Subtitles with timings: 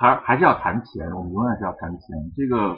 [0.00, 2.16] 还还是要谈钱，我们永远是要谈钱。
[2.34, 2.74] 这个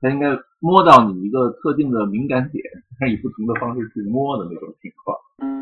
[0.00, 0.26] 他应该
[0.58, 2.64] 摸到你一个特定的敏感点，
[2.98, 5.59] 他以不同的方式去摸的那种情况。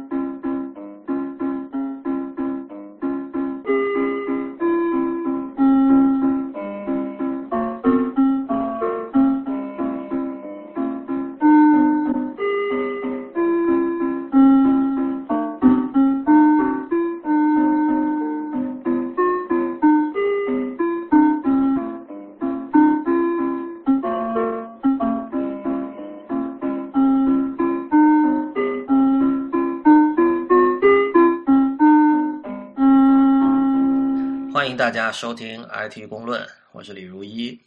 [34.79, 37.61] 大家收听 IT 公论，我是李如一。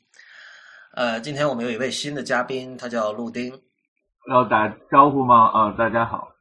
[0.93, 3.53] 呃，今天我们有一位新的嘉宾，他叫陆丁。
[4.29, 5.47] 要打招呼吗？
[5.47, 6.33] 啊，大家好。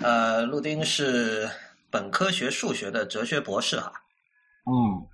[0.00, 1.46] 呃，陆丁是
[1.90, 3.92] 本科学数学的哲学博士哈。
[4.64, 5.04] 嗯，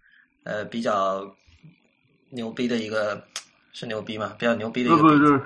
[0.44, 1.26] 呃，比较
[2.30, 3.20] 牛逼的一个，
[3.72, 4.36] 是牛逼吗？
[4.38, 5.26] 比较牛逼的一不不个鼻子。
[5.26, 5.42] 就是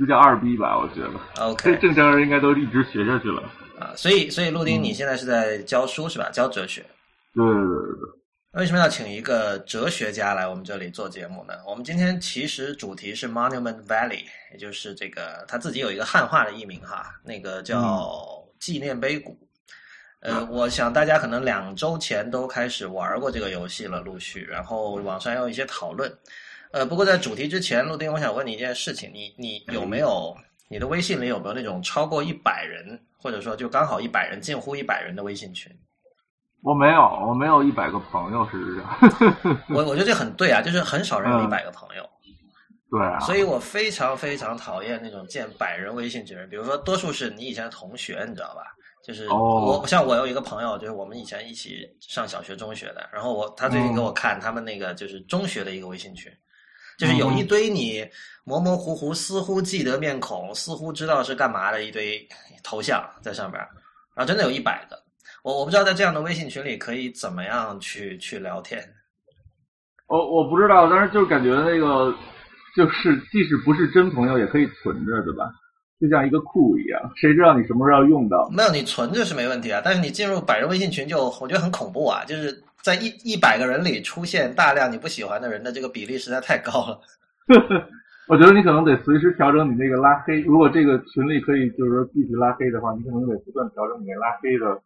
[0.00, 0.76] 这叫二逼吧？
[0.76, 3.44] 我觉得，这 OK 正常人应该都一直学下去了。
[3.78, 6.28] 啊，所以所以陆嗯丁，你现在是在教书是吧？
[6.32, 6.84] 教哲学。
[7.32, 8.18] 对对对对
[8.52, 11.52] 为什么要请一个哲学家来我们这里做节目呢？
[11.66, 19.38] 我们今天其实主题是 Monument Valley，也就是这个他自己有一个汉化的译名哈，那个叫纪念碑谷。
[20.20, 26.10] 呃，我想大家可能两周前都开始玩过这个游戏了，陆续，然后网上也有一些讨论。
[26.72, 30.34] 呃，不过在主题之前，陆丁，我想问你一件事情，你你有没有
[30.68, 35.70] 你的微信里有没有那种超过一百人，或者说就刚好一百人、近乎一百人的微信群？
[36.62, 39.56] 我没有，我没有一百个朋友，事实上。
[39.68, 42.08] 我我觉得这很对啊，就是很少人有一嗯百个朋友。
[42.90, 48.62] 对啊，所以我非常非常讨厌那种建百人微信群比如说多数是你以前的同学，你知道吧？
[49.04, 56.30] 就是哦我像我有一个朋友，就是我们以前一起上小学、中学的，然后我他最近给我看他们那个就是中学的一个微信群，
[56.98, 58.06] 就是有一堆你
[58.44, 62.26] 模模糊糊、似乎记得面孔、似乎知道是干嘛的一堆
[62.62, 63.62] 头像在上边，
[64.14, 64.98] 然后真的有一百个。
[65.42, 68.82] 我我不知道在这样的微信群里可以怎么样去去聊天。
[70.08, 72.14] 我我不知道，但是就是感觉那个，
[72.76, 75.44] 就是即使不是真朋友，也可以存着，对吧？
[76.00, 78.48] 就像一个库一样，谁知道你什么时候要用到？
[78.50, 87.00] 没有，你存着是没问题啊，但是你进入百人微信群就我觉得很恐怖啊，就是在一一百个人里出现大量你不喜欢的人的这个比例实在太高了。
[88.28, 90.40] 我觉得你可能得随时调整你那个拉黑。
[90.42, 94.80] 如果这个群里可以就是说继续拉黑的话，你可能得不断调整你那拉黑的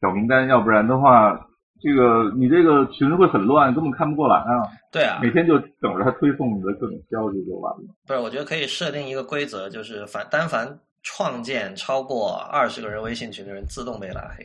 [0.00, 1.38] 小名单，要不然的话，
[1.80, 4.62] 这个你这个群会很乱，根本看不过来啊。
[4.92, 7.82] 对啊，每天就等着他推送你的各种消息就完了。
[8.06, 14.44] 不是，我觉得可以设定一个规则，就是凡单凡创建超过二十个人微信群的人自动被拉黑。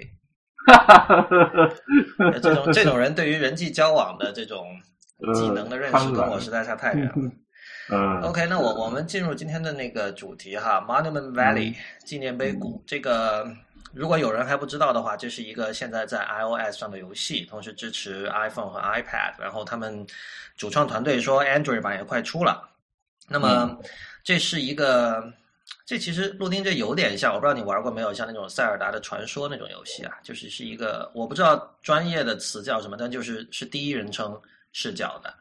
[2.20, 4.66] 呃这种这种人对于人际交往的这种
[5.34, 7.14] 技能的认识跟我实在差太远了。
[7.92, 11.76] 嗯 OK，那我我们进入今天的那个主题哈，Monument Valley
[12.06, 12.82] 纪念碑谷。
[12.86, 13.46] 这个
[13.94, 19.34] 如果有人还不知道的话，这是一个现在在 iOS 上的游戏，同时支持 iPhone 和 iPad。
[19.40, 20.06] 然后他们
[20.56, 22.70] 主创团队说 Android 版也快出了。
[23.28, 23.78] 那么
[24.24, 25.32] 这是一个，
[25.86, 34.40] 这其实陆丁这有点像，我不知道你玩过没有，像那种塞尔达的传说那种游戏啊，就是是一个我不知道专业的词叫什么，但就是是第一人称
[34.74, 35.34] 视角的。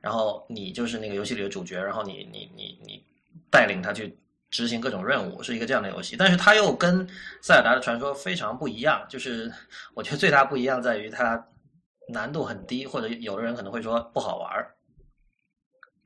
[0.00, 3.02] 然后你就是那个游戏里的主角，然后你你你你
[3.50, 4.16] 带领他去
[4.50, 6.16] 执行各种任务，是一个这样的游戏。
[6.16, 7.06] 但是它又跟
[7.42, 9.50] 塞尔达的传说非常不一样，就是
[9.94, 11.42] 我觉得最大不一样在于它
[12.12, 14.74] 难度很低，或者有的人可能会说不好玩儿。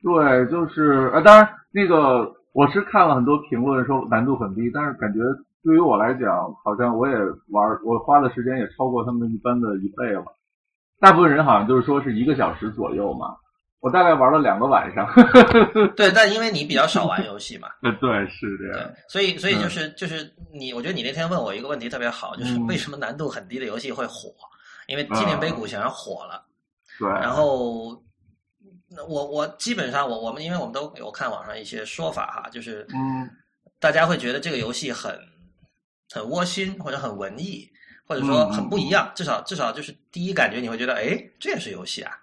[0.01, 5.19] 对，就是呃，当然那个我是看了很多评论说难度很低，但是感觉
[5.63, 7.15] 对于我来讲，好像我也
[7.49, 10.25] 玩，我花的时间也超过他们一般的一倍了。
[10.99, 13.35] 大部分人好像就是说是一个小时左右嘛，
[13.83, 15.05] 我大概玩了两个晚上。
[15.93, 24.33] 对，但因为你比较少玩游戏嘛， 呃，对，是这对样。，所以所以就是就是你，我觉得你那天问我一个问题特别好，就是嗯为什么难度很低的游戏会火？
[24.87, 26.45] 因为纪念碑谷显然火了。
[26.97, 28.01] 对，然后，
[28.89, 33.29] 那我我基本上我我们因为我们都有看网上一些说法哈，就是嗯
[33.79, 35.13] 大家会觉得这个游戏很
[36.09, 37.69] 很窝心或者很文艺，
[38.07, 42.17] 或者说嗯很不一样，至少至少就是第一感觉你会觉得，哎，这也是游戏啊。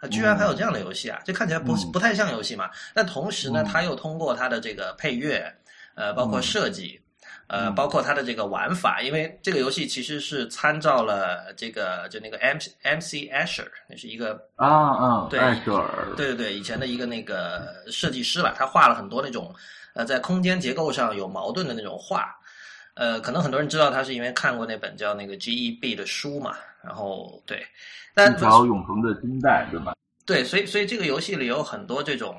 [0.00, 1.20] 它居然还有这样的游戏啊！
[1.24, 2.70] 这看起来不嗯不太像游戏嘛。
[2.94, 5.50] 但同时呢，嗯它又通过它的这个配乐，
[5.94, 7.00] 呃，包括嗯设计，
[7.46, 19.54] 呃，嗯包括它的这个玩法，因为这个游戏其实是参照了这个就那个 M M C Asher，那是一个啊啊，对艾舍尔，对对对，以前的一个那个设计师吧，他画了很多那种
[19.94, 22.36] 呃在空间结构上有矛盾的那种画。
[22.94, 26.56] 呃，可能很多人知道他是因为看过那本叫那个 GEB 的书嘛，
[26.86, 27.62] 然后对，
[28.14, 29.94] 但一条永恒的金带，对吧？
[30.24, 32.34] 对，所以所以这个游戏里有很多这种。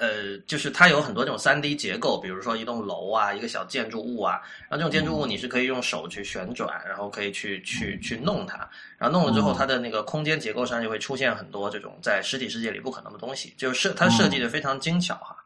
[0.00, 4.40] 呃，就是它有很多这种三 D 结构，比如说一栋楼啊，一个小建筑物啊，
[4.70, 8.58] 然后这种建筑物你是可以用手去旋转，然后可以去去去弄它，
[8.96, 15.36] 然后弄了之后，它的那个空间结构上就会出现很多这种在实体世界里不可能的东西，就是设它设计的非常精巧哈。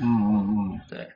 [0.00, 1.08] 嗯嗯嗯，对，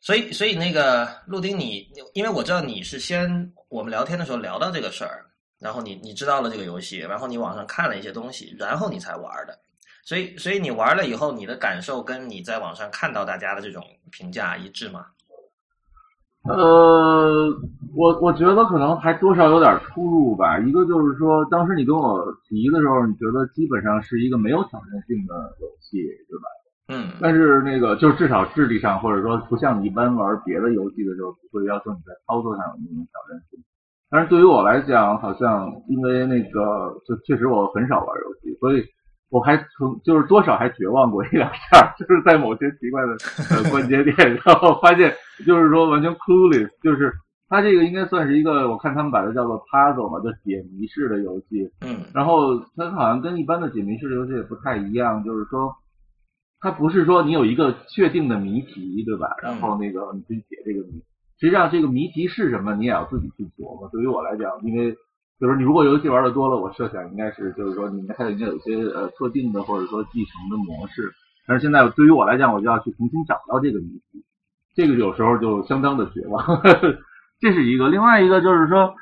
[0.00, 1.84] 所以所以那个陆丁，你
[2.14, 5.25] 因为我知道你是先我们聊天的时候聊到这个事儿，
[5.60, 9.58] 然后你你知道了这个游戏，然后你网上看了一些东西，然后你才玩的。
[10.04, 13.82] 所以，所以你玩了以后，你的感受跟你在网上看到大家的这种
[14.12, 15.06] 评价一致吗？
[16.48, 17.50] 呃，
[17.92, 20.60] 我我觉得可能还多少有点出入吧。
[20.60, 25.98] 一个就是说，当时你跟我提的时候，你觉得基本上是一个没有挑战性的游戏，
[26.28, 26.46] 对吧？
[26.86, 27.16] 嗯。
[27.20, 33.58] 但是那个，就至少智力上，或者说不像你一般玩别的游戏的时候，不会要求你在操作上有那种挑战性。
[34.10, 38.84] 但是对于我来讲，好像因为那个，就确实我很少玩游戏，所以。
[39.28, 43.08] 我还曾就是多少还绝望过一两下， 就是在某些奇怪的
[43.50, 44.14] 呃关节点，
[44.44, 45.12] 然后发现
[45.44, 47.12] 就是说完全 clueless，就是
[47.48, 51.68] 它这个应该算是一个，我看他们把它叫做 puzzle 嘛，就解谜式的游戏。
[51.84, 52.02] 嗯。
[52.14, 55.74] 然后它好像跟一般的解谜式的游戏也不太一样，就是说
[56.60, 59.26] 它不是说你有一个确定的谜题，对吧？
[59.42, 61.02] 然后那个你去解这个谜，
[61.38, 63.88] 实际上这个谜题是什么，你也要自己去琢磨。
[63.90, 64.96] 对于我来讲，因为。
[65.38, 71.12] 就是你如果游戏玩的多了，我设想应该是就是说，你应该应该有一些呃特定的或者说继承的模式。
[71.46, 74.24] 但是现在对于我来讲，我就要去重新找到这个谜题，
[74.74, 76.42] 这个有时候就相当的绝望。
[77.38, 78.94] 这是一个，另外一个就是说，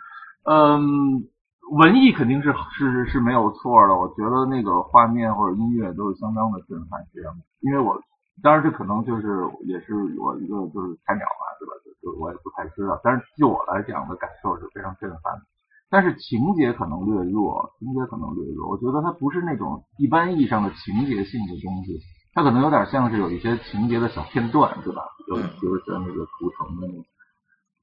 [0.43, 1.23] 嗯，
[1.71, 3.95] 文艺肯定是是是没有错的。
[3.95, 7.33] 我觉得那个画面或者音乐都是相当的震撼，这样。
[7.61, 7.95] 因为我
[8.43, 11.73] 当然这可能就是也是我一个就是菜鸟嘛，对吧？
[11.85, 13.01] 就就我也不太知道。
[13.03, 15.43] 但是就我来讲的感受是非常震撼的。
[15.89, 18.69] 但是情节可能略弱，情节可能略弱。
[18.69, 22.01] 我觉得它不是那种一般意义上的情节性的东西，
[22.35, 25.03] 它可能有点像是有一些情节的小片段，对吧？
[25.29, 26.89] 就比如像那个屠城的，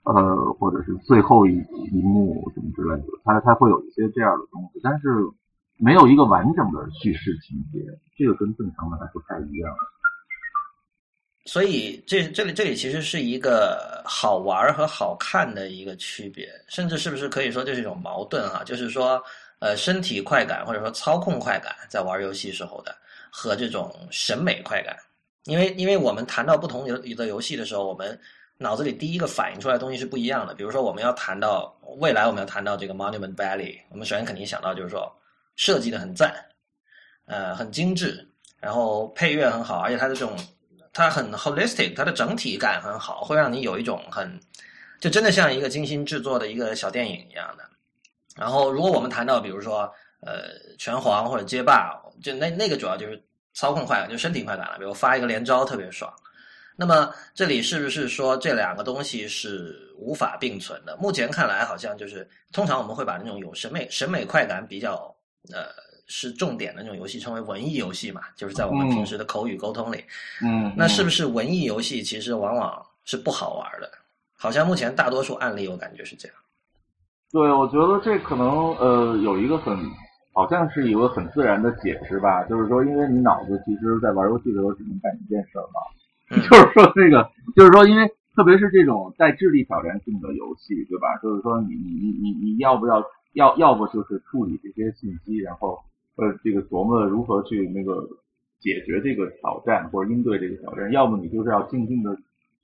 [0.03, 5.07] 呃，或者是最后一一幕什么之类的，它它会有一些这样的东西，但是
[5.80, 7.80] 没有一个完整的叙事情节，
[8.18, 9.74] 这个跟正常的还不太一样。
[11.46, 18.64] 所以这这里这里其实是一个好玩和好看的一个区别，甚至是不是可以说这是一种矛盾啊？
[18.64, 19.20] 就是说，
[19.58, 22.96] 呃，身体快感或者说操控快感，在玩游戏时候的
[23.32, 24.96] 和这种审美快感，
[25.46, 28.18] 因为因为我们谈到不同游的游戏的时候，我们
[28.60, 30.54] 脑子里第一个反映出来的东西是不一样的。
[30.54, 35.12] 比如说，我们要谈到未来，我们要谈到这个 Monument Valley，我们首先肯定想到就是说
[35.56, 36.32] 设计的很赞，
[37.26, 38.30] 呃，很精致，
[38.60, 40.38] 然后配乐很好，而且它的这种。
[40.94, 44.40] 它很 holistic，它的整体感很好，会让你有一种很，
[45.00, 47.64] 就真的像一个精心制作的一个小电影一样的。
[48.36, 49.90] 然后，如果我们谈到比如说
[50.20, 53.24] 呃拳皇或者街霸，就那那个主要就是
[53.54, 54.78] 操控快感，就身体快感了。
[54.78, 56.14] 比如发一个连招特别爽。
[56.76, 60.98] 那么这里是不是说这两个东西是无法并存的？
[60.98, 65.16] 目前看来好像就是通常我们会把那种有审美审美快感比较
[65.54, 65.68] 呃。
[66.12, 70.04] 是重点的那种游戏，称为文艺游戏嘛，就是在我们平时的口语沟通里。
[70.44, 73.90] 嗯，那是不是文艺游戏其实往往是不好玩的？
[74.38, 76.38] 好像目前大多数案例我感觉是这样。
[77.31, 79.78] 对，我觉得这可能呃有一个很，
[80.34, 85.80] 好像是一个很自然的解释吧，就是说，因为你脑子其实，在玩游戏的时候只能干一件事嘛，
[86.36, 87.24] 就是说这个，
[87.56, 91.15] 就是说，因为特别是这种带智力挑战性的游戏，对吧？
[91.24, 93.01] 就是说，你你你你你要不要
[93.36, 95.80] 要要不就是处理这些信息，然后。
[96.18, 98.06] 呃，这个琢磨如何去那个
[98.60, 102.15] 解决这个挑战，或者应对这个挑战，要么你就是要静静的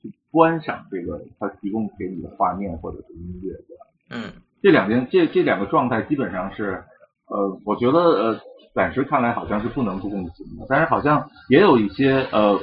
[0.01, 3.85] 去观赏这个他提供给你的画面或者是音乐，对吧？
[4.09, 6.83] 嗯，这两件这这两个状态基本上是，
[7.29, 8.39] 呃，我觉得呃，
[8.75, 12.59] 暂时看来好像是不能共存的，但是好像也有一些呃，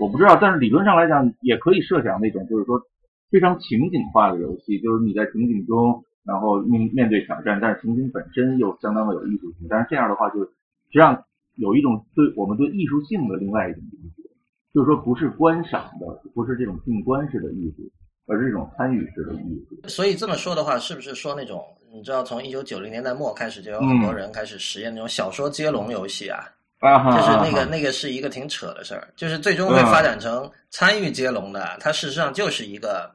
[0.00, 2.82] 我不知道，但是理论上来讲也可以设想那种就是说
[3.30, 6.02] 非常情景化的游戏，就是你在情景中。
[6.26, 9.68] 然后面面对挑战，但是情景本身又相当的有艺术性。
[9.70, 10.50] 但是这样的话，就实
[10.92, 14.28] 际上有一种对我们对艺术性的另外一种理解，
[14.74, 17.84] 就是说不是观赏的，不是这种静观式的艺术，
[18.26, 19.88] 而是一种参与式的艺术。
[19.88, 26.44] 所以这么说的话，是不是说那种你知道，从一九九零年代末开始，就有很多人开始实验那种小说接龙游戏啊？
[26.80, 33.14] 啊，就是那个那个是一个挺扯的事儿，就是最终会发展成参与接龙的，它事实上就是一个。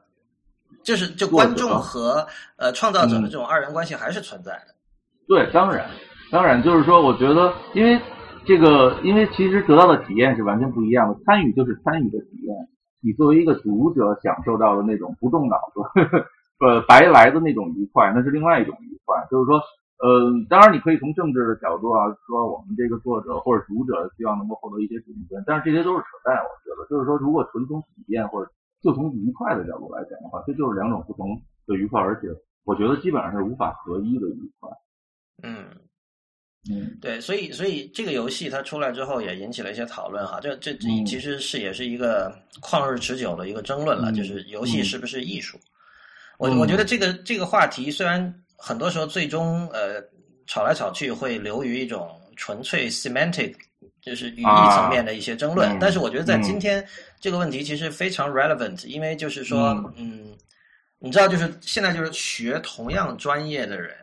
[0.82, 2.26] 就是就观众和
[2.56, 4.74] 呃创造者的这种二元关系还是存在的。
[5.28, 5.88] 对，当然，
[6.30, 8.00] 当然就是说，我觉得，因为
[8.44, 11.18] 这个，因为其实得到的体验是完全不一样的。
[11.24, 12.56] 参与就是参与的体验，
[13.00, 16.26] 你作为一个读者享受到的那种不动脑子，呵 呵
[16.66, 19.16] 呃，白来的那种愉快，那是另外一种愉快。
[19.30, 19.58] 就是说，
[20.02, 28.50] 呃，当然你可以从政治的角度啊，说我们这个作者或者读者希望能够获得一些主分，但是这些都是扯淡，我觉得，就是说，如果纯从体验或者
[28.82, 32.28] 就从愉快的角度来讲的话，这就是两种不同的愉快，而且
[32.64, 34.70] 我觉得基本上是无法合一的愉快。
[35.42, 35.66] 嗯
[36.70, 40.72] 嗯，对，所以所以这个游戏它出来之后也引起了一些讨论哈，这这
[41.06, 45.58] 其实是也是一个旷日持久的一个争论了，就是游戏是不是艺术？
[46.38, 48.34] 我我觉得这个这个话题虽然。
[48.64, 50.00] 很多时候，最终呃
[50.46, 53.52] 吵来吵去会流于一种纯粹 semantic，
[54.00, 55.76] 就是语义层面的一些争论。
[55.80, 56.86] 但是我觉得在今天
[57.22, 60.36] 这个问题其实非常 relevant，因为就是说，嗯，
[60.98, 63.96] 你知道，就是现在就是学同样专业的人，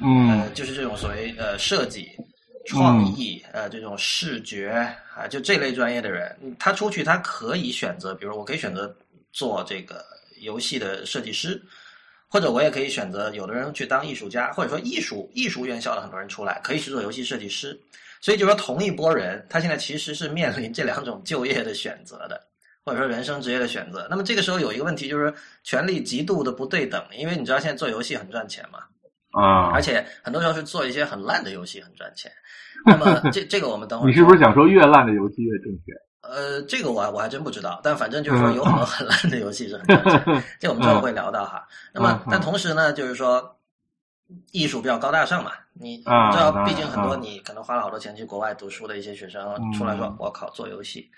[0.00, 2.10] 嗯，就是这种所谓呃设计、
[2.64, 4.70] 创意呃这种视觉
[5.14, 8.96] 啊，就这类专业的人，他出去他可以选择，比如我可以选择
[9.32, 10.02] 做这个
[10.40, 11.62] 游戏的设计师。
[12.28, 17.78] 或者我也可以选择，有的人去当艺术家，或者说艺术艺术院校的很多人出来可以去做游戏设计师。
[18.26, 22.40] 所以就说同一波人，他现在其实是面临这两种就业的选择的，
[22.84, 24.04] 或者说人生职业的选择。
[24.10, 28.80] 那么这个时候有一个问题就是权力极度的不对等，因为你知道现在做游戏很赚钱嘛，
[29.40, 32.28] 啊，而且很多时候是做一些很烂的游戏很赚钱。
[32.84, 35.94] 那么 这这个我们等会儿你是不是想说越烂的游戏越挣钱？
[36.22, 41.64] 呃，这个我我还真不知道，但反正就是说有很多很烂的游戏是很赚钱， 这我们之后会聊到哈。
[41.94, 43.56] 那么，但同时呢，就是说
[44.52, 51.08] 艺术比较高大上嘛，你你知道，毕竟很多你可能花了好多钱去国外读书的一些学生出来说，我靠，做游戏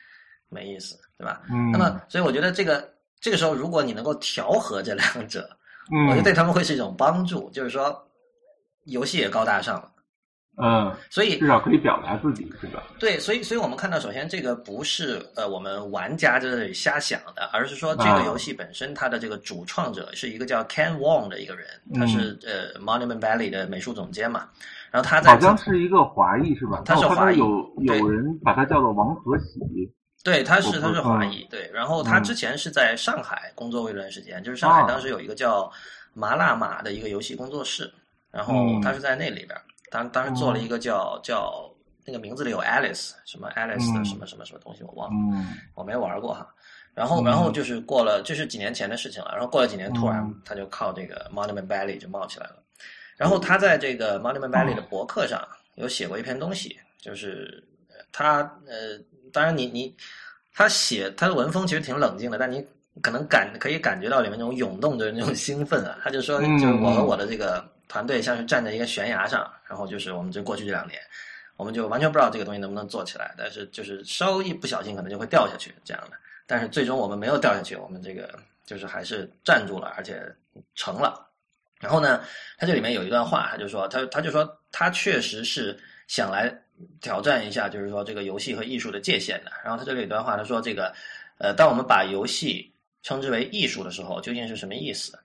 [0.49, 1.43] 没意思，对吧？
[1.73, 5.49] 那么，所以我觉得这个这个时候，如果你能够调和这两者，
[6.09, 8.07] 我觉得对他们会是一种帮助，就是说
[8.85, 9.91] 游戏也高大上了。
[10.61, 12.83] 嗯，所以至少可以表达自己，是吧？
[12.99, 24.49] 对，所以，所以我们看到，首先这个不是呃我们玩家在这里瞎想的，而是说这个游戏本身它的这个主创者是一个叫 Ken Wong 的一个人，他是呃 Monument Valley 的美术总监嘛。
[24.91, 26.83] 然后他在好像是一个华裔是吧？
[26.85, 29.61] 他是华裔，有有人把他叫做王和喜。
[30.25, 31.47] 对，他是他是华裔。
[31.51, 35.71] 对，然后他之前是在上海工作过一段时间，就是上海当时有一个叫
[36.15, 37.89] 麻辣马的一个游戏工作室，
[38.33, 39.57] 然后他是在那里边。
[39.91, 41.71] 当当时做了一个叫叫
[42.05, 46.49] 那个名字里有 Alice 什么 Alice 的什么什么什么东西我忘了，我没玩过哈。
[46.95, 49.31] 然后然后就是过了，这是几年前的事情了。
[49.33, 52.57] 然后过了几年，突然他就靠这个 Monument Valley 就冒起来了。
[53.17, 55.41] 然后他在这个 Monument Valley 的博客上
[55.77, 57.63] 有写过一篇东西，就是
[58.11, 58.99] 他呃，
[59.33, 59.95] 当然你你
[60.53, 62.67] 他写他的文风其实挺冷静的，但你
[63.01, 65.99] 可能感可以感觉到里面那种涌动的那种兴奋啊。
[66.03, 67.65] 他就说，就是我和我的这个。
[67.89, 71.01] 团队像是站在一个悬崖上，然后就是我们这过去这两年，
[71.57, 76.17] 我们就完全不知道这个东西能不能做起来，但是就是稍一不小心可能就会掉下去这样的。
[76.47, 80.23] 但是最终我们没有掉下去，我们这个就是还是站住了，而且
[80.75, 81.27] 成了。
[81.81, 82.23] 然后呢，
[82.59, 86.53] 他这里面有一段话，他就说他他就说他确实是想来
[87.01, 89.53] 挑战一下，就是说这个游戏和艺术的界限的。
[89.63, 90.93] 然后他这里有一段话，他说这个
[91.39, 95.19] 呃，当我们把游戏称之为艺术的时候，究竟是什么意思？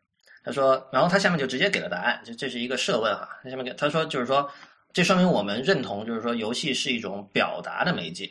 [0.45, 3.29] 他说，然后他下面就直接给了答案，就这是一个设问哈。
[3.41, 4.50] 他下面给他说，就是说，
[4.91, 8.29] 这说明我们认同，就是说，游戏是一种表达的媒介。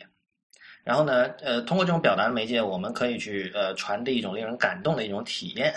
[0.84, 5.72] 然后呢，呃，通过这种表达的媒介，我们可以去呃传递一种令人感动的一种体验，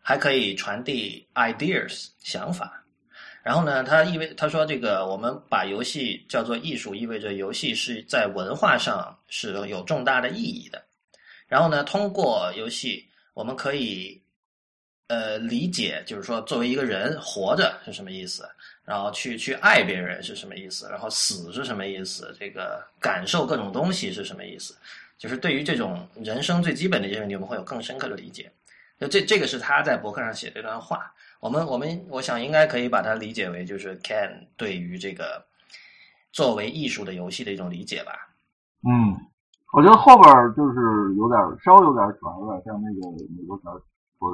[0.00, 2.84] 还可以传递 ideas 想法。
[3.42, 10.84] 然后呢，他意味他说这个我们把游戏叫做艺术，意味着游戏是在文化上是有重大的意义的。
[11.46, 14.22] 然后呢，通过游戏，我们可以。
[15.08, 18.48] 呃，理解就是说，作为一个人活着是什么意思，
[18.84, 24.74] 然后去去爱别人是什么意思，然后死是什么意思，这个感受各种东西是什么意思，
[25.18, 28.50] 就是对于这种人生最基本的一些问题，我们会有更深刻的理解。
[28.98, 35.44] 就这这个是他在博客上写这段话，我们我们我想应该可以把它理解为就是 Ken 对于这个
[36.32, 38.12] 作为艺术的游戏的一种理解吧。
[38.88, 39.12] 嗯，
[39.72, 43.70] 我觉得后边就是有点稍微有点转，有点像那个美国小
[44.18, 44.30] 说。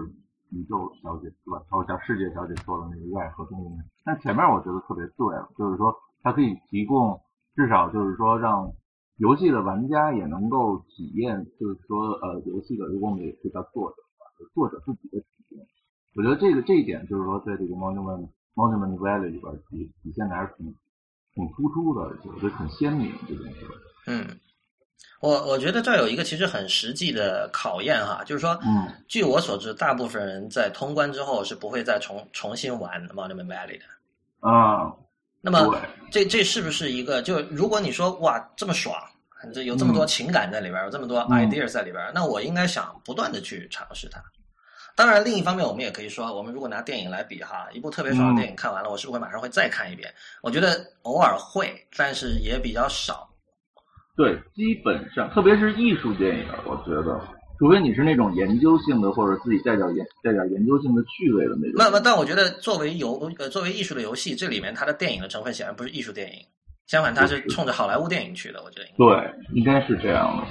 [0.53, 1.63] 宇宙小姐是吧？
[1.69, 7.21] 超像世界小姐说的那个爱和动物园，但前面我觉得特别对，就是说它可以提供
[7.55, 8.73] 至少就是说让
[9.17, 15.67] 游戏的玩家也能够体验，就是说呃游戏的，如果我们也是叫作者吧，作者自己的体验。
[16.17, 20.75] 我觉得这个这一点就是说在这个 Monument Monument Valley 里边体体现的还是挺
[21.35, 23.67] 挺突出的，我觉得挺鲜明这件事。
[24.07, 24.41] 嗯。
[25.21, 33.85] 我我觉得这有一个其实很实际的考验哈，就是说，嗯，据我所知，大部分人在通关之后是不会再重重新玩 Monument Valley 的。
[34.41, 34.91] 啊，
[35.43, 35.79] 那么
[36.11, 37.21] 这这是不是一个？
[37.21, 38.97] 就如果你说哇这么爽，
[39.53, 44.23] 这有这么多情感在里边，有这么多 idea 在里边，那我应该想不断的去尝试它。
[44.97, 50.13] 当然，另一方面，我们也可以说，我们如果拿电影来比哈，一部特别爽的电影看完了，我是不是会马上会再看一遍？
[50.43, 53.30] 我觉得偶尔会，但是也比较少。
[54.21, 57.19] 对，基本上，特别是艺术电影，我觉得，
[57.59, 61.73] 除非你是那种研究性的，或者自己带点研带点研究性的趣味的那种。
[61.77, 66.45] 那那，但我觉得作为游呃作为艺术的游戏，这里面它的电影的成分显然不是艺术电影，
[66.87, 68.63] 相反，它是冲着好莱坞电影去的。
[68.63, 69.09] 我觉得对，
[69.55, 70.45] 应该是这样的，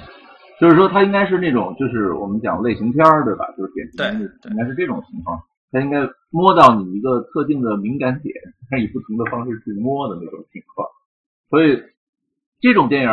[0.60, 3.46] 就是说它应该是那种，就是我们讲类型片儿，对吧？
[3.56, 5.40] 就是典型的，应该是这种情况，
[5.72, 6.00] 它应该
[6.32, 8.34] 摸到你一个特定的敏感点，
[8.68, 10.90] 它以不同的方式去摸的那种情况，
[11.52, 11.80] 所以
[12.62, 13.10] 这种电影。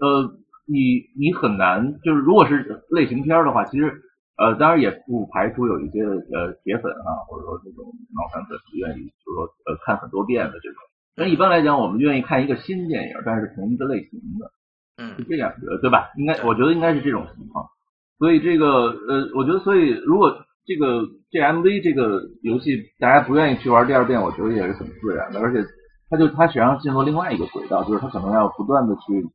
[0.00, 0.32] 呃，
[0.66, 3.92] 你你很难，就是如果是类型片的话，其实
[4.38, 7.84] 呃，当然也不排除有一些呃铁粉啊，或者说这种
[8.16, 10.78] 脑残粉愿意，就是说呃看很多遍的这种。
[11.14, 14.50] 但一般来讲，我们愿意看一个新电影，但是同一个类型的，
[14.96, 16.08] 嗯，是这样的，对吧？
[16.16, 17.66] 应该我觉得应该是这种情况。
[18.18, 18.66] 所以这个
[19.08, 25.62] 呃，我觉得，所以如果这个这 MV 这个游戏大家不愿意去玩第二遍，我觉得也是很自然的，而且
[26.08, 29.28] 它就它实际上进入另外一个轨道，就是它可能要不断的去。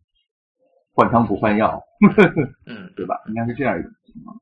[0.96, 1.80] 换汤不换药，
[2.66, 3.22] 嗯， 对吧？
[3.28, 4.36] 应该是这样一种情况。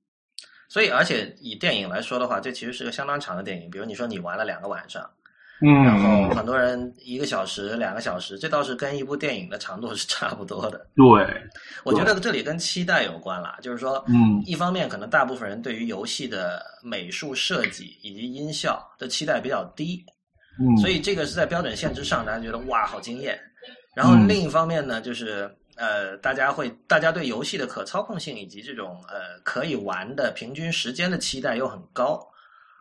[0.70, 3.70] 所以，而且以电影来说的话，这其实是个相当长的电影。
[3.70, 5.08] 比如你说你玩了两个晚上，
[5.62, 10.88] 嗯，然后很多人一个小时、两个小时，这倒是跟一部电影的长度是差不多的。
[10.96, 11.42] 对，
[11.84, 13.56] 我觉得这里跟期待有关了。
[13.62, 20.04] 就是说，嗯，一方面可能大部分人对于游戏的美术设计以及音效的期待比较低，
[20.60, 23.40] 嗯，所以这个是在标准线之上，大家觉得哇，好惊艳。
[23.96, 25.50] 然后另一方面呢，就是。
[25.76, 32.20] 呃，大家会，大家对游戏的可操控性以及这种呃可以玩的平均时间的期待又很高，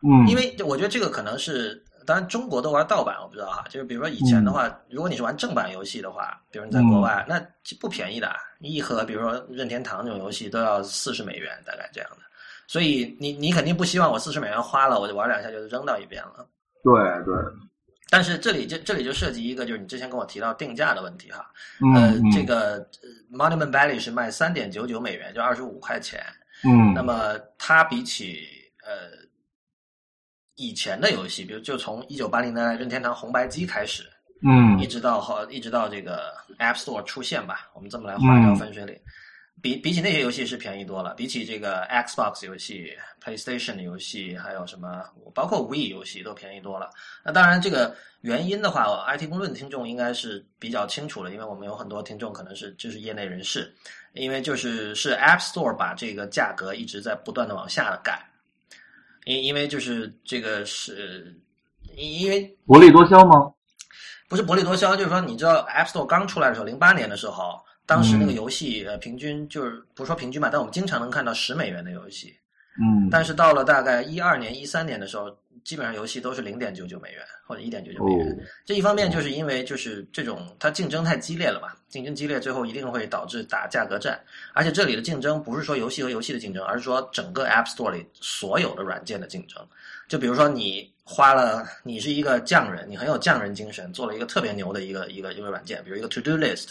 [0.02, 7.40] 嗯，因为我觉得这个可能是，当然中国都玩盗版，我不知道哈，就是比如说以前的话，如果你是玩正版游戏的话，比如你在国外，那
[7.80, 8.30] 不便宜的，
[8.60, 12.18] 一盒比如说任天堂这种游戏都要四十美元，大概这样的，
[12.66, 16.46] 所以你你肯定不希望我四十美元花了，我就玩两下就扔到一边了，
[16.82, 16.92] 对
[17.24, 17.34] 对。
[18.12, 21.50] 但是这里就这里就涉及一个，就是你之前跟我提到定价的问题哈，
[21.94, 22.86] 呃，这个
[23.32, 26.22] Monument Valley 是卖三点九九美元，就二十五块钱，
[26.62, 28.46] 嗯，那么它比起
[28.84, 29.16] 呃
[30.56, 34.02] 以前的游戏，比如就从一九八零年代任天堂红白机开始，
[34.46, 38.94] 嗯，一直到好一直到这个 App Store 出现吧，我们这么来画一条分水岭。
[39.62, 46.90] 比比起那些游戏是便宜多了，比起这个 Xbox 游戏、PlayStation 的游戏，还有什么包括 Wii 游戏都便宜多了。
[47.24, 53.72] 那当然，这个原因的话，IT 公论听众应该是比较清楚了，因为我们有很多听众可能是就是业内人士，
[54.14, 58.20] 因为就是是 App Store 把这个价格一直在不断的往下改，
[59.26, 61.32] 因因为就是这个是
[61.94, 63.48] 因为薄利多销吗？
[64.28, 67.62] 不是薄利多销，就是说你知道 App Store 刚出来的时候，零八年的时候。
[67.86, 72.34] 当时那个游戏呃，平均就是不说平均吧，但我们经常能看到十美元的游戏。
[72.80, 73.08] 嗯。
[73.10, 78.38] 但是到了大概一二年、一三年的时候，基本上游戏都是零点九九美元或者一点九九美元。
[78.64, 84.18] 这一方面就是因为就是这种它竞争太激烈了嘛，竞争激烈最后一定会导致打价格战。
[84.54, 89.64] 而且这里的竞争不是说游戏和游戏的竞争，而是说整个 App Store 里所有的软件的竞争。
[90.08, 96.70] 就比如说你花了，你是一个匠人，你很有匠人精神，做了一个特别牛的一个一个一个软件，比如一个 To Do List。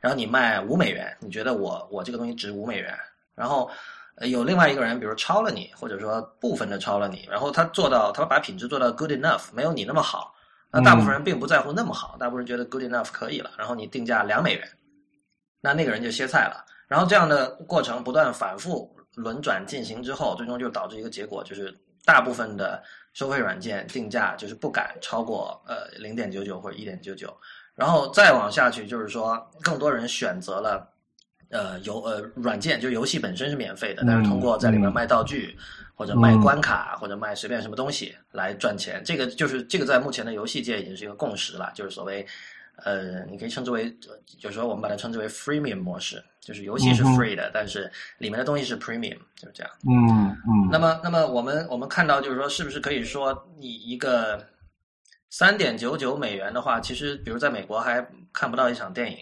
[0.00, 2.96] 然后你卖五美元，你觉得我我这个东西值五美元？
[3.34, 3.70] 然后
[4.22, 10.34] 有另外一个人，比如超了你，或者说部分的超了你，然后他做到，他把品质做到 good enough，没有你那么好。
[10.70, 13.50] 那大部分人并不在乎那么好，大部分人觉得 good enough 可以了。
[13.58, 14.68] 然后你定价两美元，
[15.60, 16.64] 那那个人就歇菜了。
[16.88, 22.82] 然后这样的过程不断反复轮转进行之后，最终就导致一个结果，就是大部分的
[23.12, 27.36] 收费软件定价就是不敢超过呃零点九九或者一点九九。
[27.76, 30.88] 然后再往下去，就是说，更多人选择了，
[31.50, 35.54] 呃，游呃软件，就游戏本身是免费的，但是通过在里面卖道具，
[35.94, 39.02] 或者卖关卡，或者卖随便什么东西来赚钱。
[39.04, 42.26] 这个就是这个在目前的游戏界已经是一个共识了，就是所谓，
[42.76, 43.94] 呃，你可以称之为，
[44.40, 49.70] 有时候我们把它称之为 freemium 模式，就是游戏是 free 的，但是里面的东西是 premium，就是这样。
[49.86, 50.68] 嗯嗯。
[50.72, 54.42] 那么，那么我们我们看到，就是说，是不是可以说你一个？
[55.30, 59.18] 三点九九美元的话，其实比如在美国还看不到一场电影。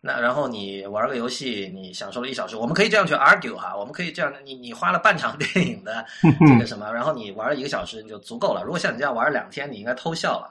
[0.00, 8.62] 那然后你玩个游戏，你享受了一小时，我们可以这样去 argue 哈，我们可以这样，你你花了半场电影的这个什么，然后你玩了一个小时你就足够了。
[8.62, 10.50] 如果像你这样玩了两天，你应该偷笑了。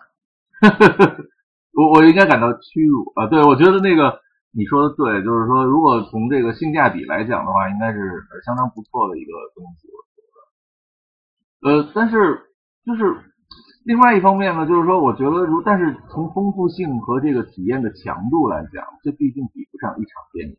[1.72, 3.28] 我我应该感到屈辱啊！
[3.28, 4.20] 对，我觉得那个
[4.52, 8.00] 你说的对，就是说如果从这个性价比来讲的话，应该是
[8.46, 10.00] 相当不错的一个东西，我
[11.72, 11.84] 觉得。
[11.84, 12.16] 呃，但是
[12.86, 13.32] 就是。
[13.86, 20.58] 另外一方面呢，就是说，我觉得如但是从丰富性和这个体验的强度来讲，这毕竟比不上一场电影。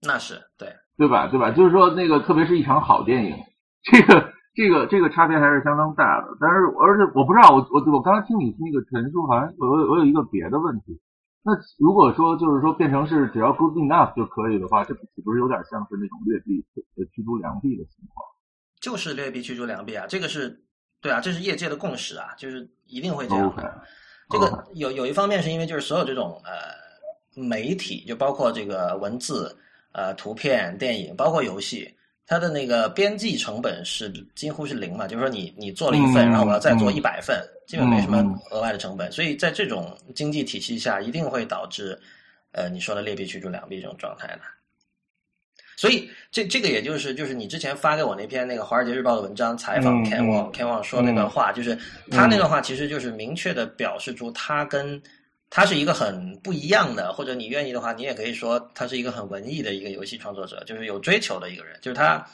[0.00, 1.28] 那是对，对吧？
[1.28, 1.50] 对吧？
[1.52, 3.36] 就是说，那个特别是一场好电影，
[3.84, 6.28] 这个这个这个差别还是相当大的。
[6.40, 10.98] 但是而且我不知道，我我我刚才听你那个陈述，好像我我我有一个别的问题。
[11.44, 16.64] 那如果说就是说变成是只要 good enough 就可以的话，这岂不是有点像是那种劣币
[17.12, 18.24] 驱逐良币的情况？
[18.80, 20.63] 就是劣币驱逐良币啊，这个是
[21.04, 23.54] 对啊，这是业界的共识啊，就是一定会这样。
[24.30, 26.50] 这个有有一方面是因为就是所有这种呃
[27.34, 29.54] 媒体，就包括这个文字、
[29.92, 31.94] 呃图片、电影，包括游戏。
[32.26, 35.06] 它的那个边际成本是几乎是零嘛？
[35.06, 39.12] 就是说，你你做了一份，然后我要再做一百份，基本没什么额外的成本。
[39.12, 42.00] 所以在这种经济体系下，一定会导致
[42.52, 44.40] 呃你说的劣币驱逐良币这种状态的。
[45.76, 51.76] 所以这这个也就是就是你之前发给我那篇那个《华尔街日报》的文章采访 Ken Wang，Ken Wang 说那段话，就是
[52.10, 55.02] 他那段话其实就是明确的表示出他跟。
[55.50, 61.78] 他是一个很不一样的，或者你愿意的话，你也可以说他是一个很文艺的一个游戏创作者，就是有追求的一个人。
[61.80, 62.26] 就是他，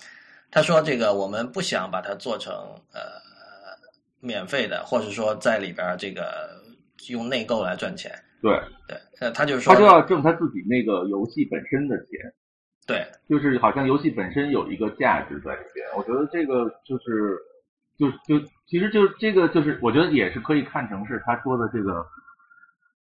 [0.50, 2.54] 他说这个我们不想把它做成
[2.94, 3.00] 呃
[4.20, 6.48] 免费的，或者说在里边这个
[7.08, 8.10] 用内购来赚钱。
[8.40, 12.32] 对对，呃，他就是说他就要挣他自己那个游戏本身的钱。
[12.86, 15.86] 对，就是好像游戏本身有一个价值在里边。
[15.96, 17.38] 我觉得这个就是
[17.98, 22.06] 就就其实就这个就是我觉得也是可以看成是他说的这个。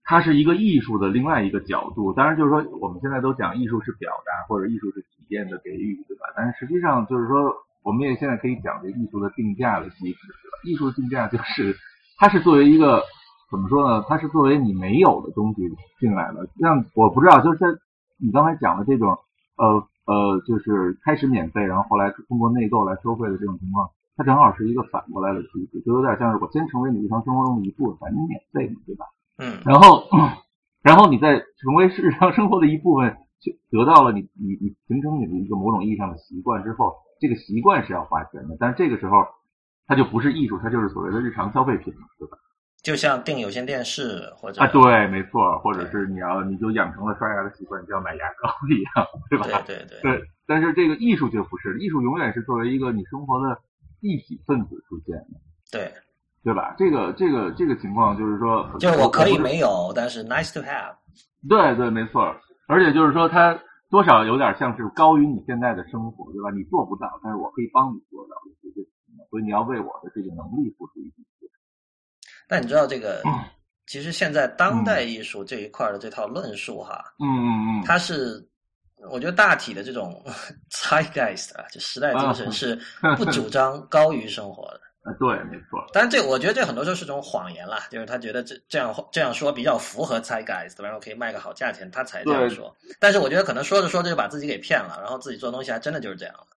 [0.08, 6.32] 它是一个艺术的另外一个角度，当然就是说我们现在都讲艺术是表达或者艺术是体验的给予，对吧？
[6.38, 10.58] 但是实际上就是说，我们也现在可以讲这艺术的定价的机制，对吧？
[10.64, 11.76] 艺术定价就是
[12.20, 13.02] 它是作为一个
[13.50, 14.06] 怎么说呢？
[14.08, 15.64] 它是作为你没有的东西
[16.00, 16.46] 进来了。
[16.60, 17.82] 像我不知道，就是
[18.24, 19.18] 你刚才讲的这种
[19.58, 29.06] 呃呃，就是开始免费，然后后来通过内购来收费的这种情况，它正好是一个反过来的机制，就有点像是我先成为你日常生活中的一部分，你免费嘛，对吧？
[29.38, 30.04] 嗯，然后，
[30.84, 39.26] 然后你再成为日常生活的一部分，就得到了你你你形成你的一个某种意义上的习惯之后，这个习惯是要花钱的，但是这个时候，
[39.88, 42.38] 它就不是艺术，它就是所谓的日常消费品，对吧？
[42.86, 49.60] 就像订有线电视或者啊，对，没错，或者是你要你就养成了刷牙的习惯，你就要买牙膏一样，对吧？
[49.66, 50.02] 对对对。
[50.02, 53.60] 对，但是这个艺术就不是，艺术永远是作为一个你生活的
[54.02, 55.42] 一体分子出现的。
[55.72, 55.92] 对。
[56.44, 56.76] 对吧？
[56.78, 60.94] 这个这个这个情况就是说，就是我可以没有，但是 nice to have。
[61.50, 62.36] 对对，没错。
[62.68, 66.52] 而且就是说，它多少有点像是高于你现在的生活，对吧？
[66.52, 68.36] 你做不到，但是我可以帮你做到，
[69.32, 71.16] 所以你要为我的这个能力付出一些。
[72.48, 73.22] 但你知道这个，
[73.88, 77.48] 其实现在当代艺术这一块的这套论述哈，嗯嗯
[77.80, 78.44] 嗯，它是
[79.12, 80.24] 我觉得大体的这种
[80.72, 82.80] zeitgeist 啊，就时代精神是
[83.18, 84.82] 不主张高于生活的。
[85.04, 85.86] 啊，对，没错。
[85.94, 92.76] 但这我觉得这很多时候是种谎言啦，就是他觉得这这样这样说比较符合 z e i g e i s 然后可以卖个好价钱，他才这样说。
[93.00, 96.48] 但是我觉得可能说着说着就把自己给骗了，然后自己做东西还真的就是这样了。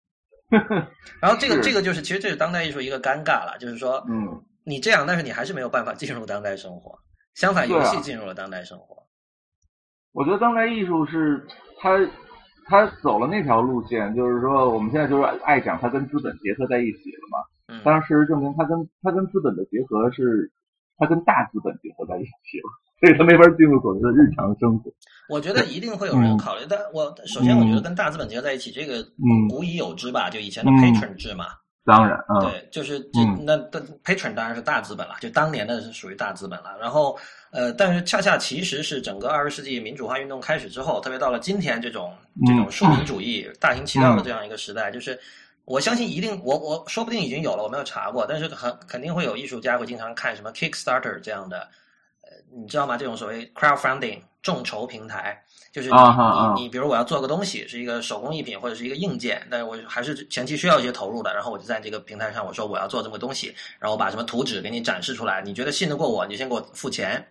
[1.21, 6.99] 然后这个这个就是其实这是当代艺术一个尴尬了，就是说，嗯，你这样，但是你还是没有办法进入当代生活。
[7.35, 8.97] 相反，游戏进入了当代生活。
[10.13, 11.47] 我觉得当代艺术是
[11.79, 11.99] 它，
[12.67, 17.81] 它走了那条路线，就是说我们现在就是爱讲它跟资本结合在一起了嘛。
[17.85, 20.51] 当然，事实证明，它跟它跟资本的结合是，
[20.97, 22.69] 它跟大资本结合在一起了，
[23.01, 24.91] 所以它没法进入所谓的日常生活。
[25.29, 29.07] 我觉得一定会有人考虑，但我首先我觉得跟大资本结合在一起，这个
[29.49, 31.47] 古已有之吧，就以前的 patron 制嘛。
[31.89, 36.77] 当然，对，就是这那那 patron 当然是大资本了，就当年的是属于大资本了。
[36.81, 37.19] 然后，
[37.51, 42.15] 呃，但是恰恰其实是整个二十世纪民主化运动开始之后，特别到了今天这种
[42.47, 45.19] 这种庶民主义大行其道的这样一个时代，就是。
[45.71, 51.69] 我相信一定，我我说不定已经有了，我没有查过，但是很肯定会有艺术家会经常看什么 Kickstarter 这样的，呃，
[52.53, 52.97] 你知道吗？
[52.97, 67.25] 这种所谓 crowdfunding 众筹平台，就是你你你，比如我要做个东西，是一个手工艺品或者是一个硬件，但是我还是前期需要一些投入的，然后我就在这个平台上我说我要做这么个东西，然后我把什么图纸给你展示出来，你觉得信得过我，你就先给我付钱，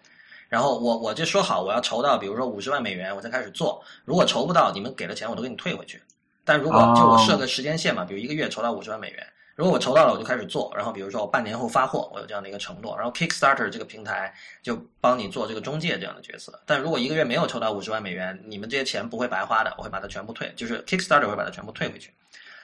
[0.49, 6.01] 然后我我就说好我要筹到，比如说五十万美元，我才开始做，如果筹不到，你们给了钱我都给你退回去。
[6.45, 9.27] 但如果就我设个时间线嘛，比如一个月筹到五十万美元，
[9.58, 16.62] 如果我筹到了，我就开始做，然后比如说我半年后发货，我有这样的一个承诺，然后 Kickstarter 这个平台就帮你做这个中介这样的角色。
[16.67, 22.13] 但如果一个月没有筹到五十万美元，你们这些钱不会白花的，我会把它全部退，就是 Kickstarter 会把它全部退回去。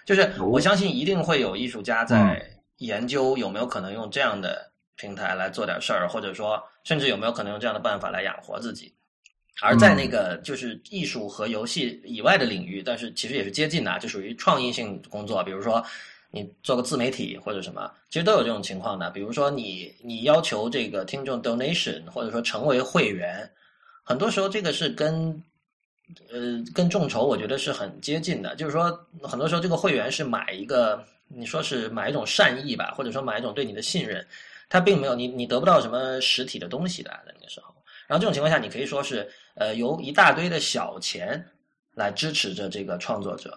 [0.06, 8.94] 就是我相信一定会有艺术家在研究有没有可能用这样的平台来做点事儿，或者说甚至有没有可能用这样的办法来养活自己。
[9.62, 15.44] 而在那个就是艺术和游戏以外的领域，但是其实也是接近的，就属于创意性工作。
[15.44, 15.84] 比如说，
[16.36, 19.08] 你做个自媒体或者什么，其实都有这种情况的。
[19.12, 23.48] 比如说，你你要求这个听众 donation，或者说成为会员，
[24.04, 25.40] 很多时候这个是跟
[26.32, 34.26] 呃，跟众筹我觉得是很接近的，就是说很多时候这个会员是买一个，你说是买一种善意吧，或者说买一种对你的信任，
[34.70, 37.72] 他并没有你你得不到什么实体的东西的那个时候。
[38.08, 41.46] 然后这种情况下，你可以说是呃由一大堆的小钱
[41.94, 43.56] 来支持着这个创作者，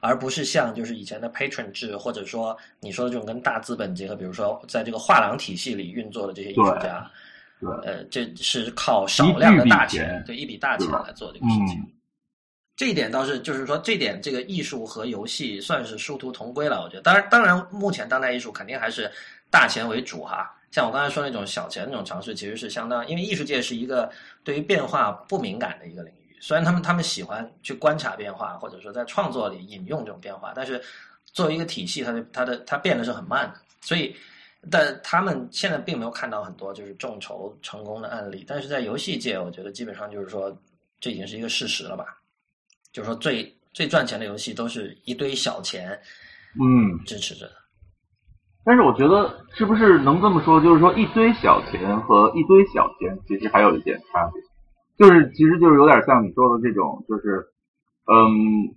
[0.00, 7.10] 而不是像就是以前的 patron 制，或者说你说的这种跟大资本结合，比如说在这个画廊体系里运作的这些艺术家。
[7.60, 11.84] 对，呃，这是靠少量的大钱，对一笔大钱来做这个事情。
[12.76, 16.80] 这一点倒是，就是说，这点这个艺术和游戏算是殊途同归了。
[16.80, 19.10] 我觉得，当然，当然，目前当代艺术肯定还是
[19.50, 20.54] 大钱为主哈。
[20.70, 24.08] 像我刚才说那种小钱那种尝试，其实是相当，因为艺术界是一个
[24.44, 26.17] 对于变化不敏感的一个领域。
[26.40, 30.82] 虽然他们他们喜欢去观察变化，或者说在创作里引用这种变化，但是
[31.24, 34.14] 作为一个体系，它的它的它变得是很慢的，所以。
[34.72, 40.52] 但他们现在并没有看到很多就是众筹成功的案例，但是在游戏界，我觉得基本上就是说，
[40.98, 42.04] 这已经是一个事实了吧？
[42.92, 45.90] 就是说，最最赚钱的游戏都是一堆小钱，
[46.60, 47.52] 嗯，支持着的。
[48.64, 54.42] 但是我觉得是不是能这么说，就是说一堆小钱和一堆小钱其实还有一点差别，
[54.98, 57.46] 就是其实就是有点像你说的这种，就是
[58.06, 58.74] 嗯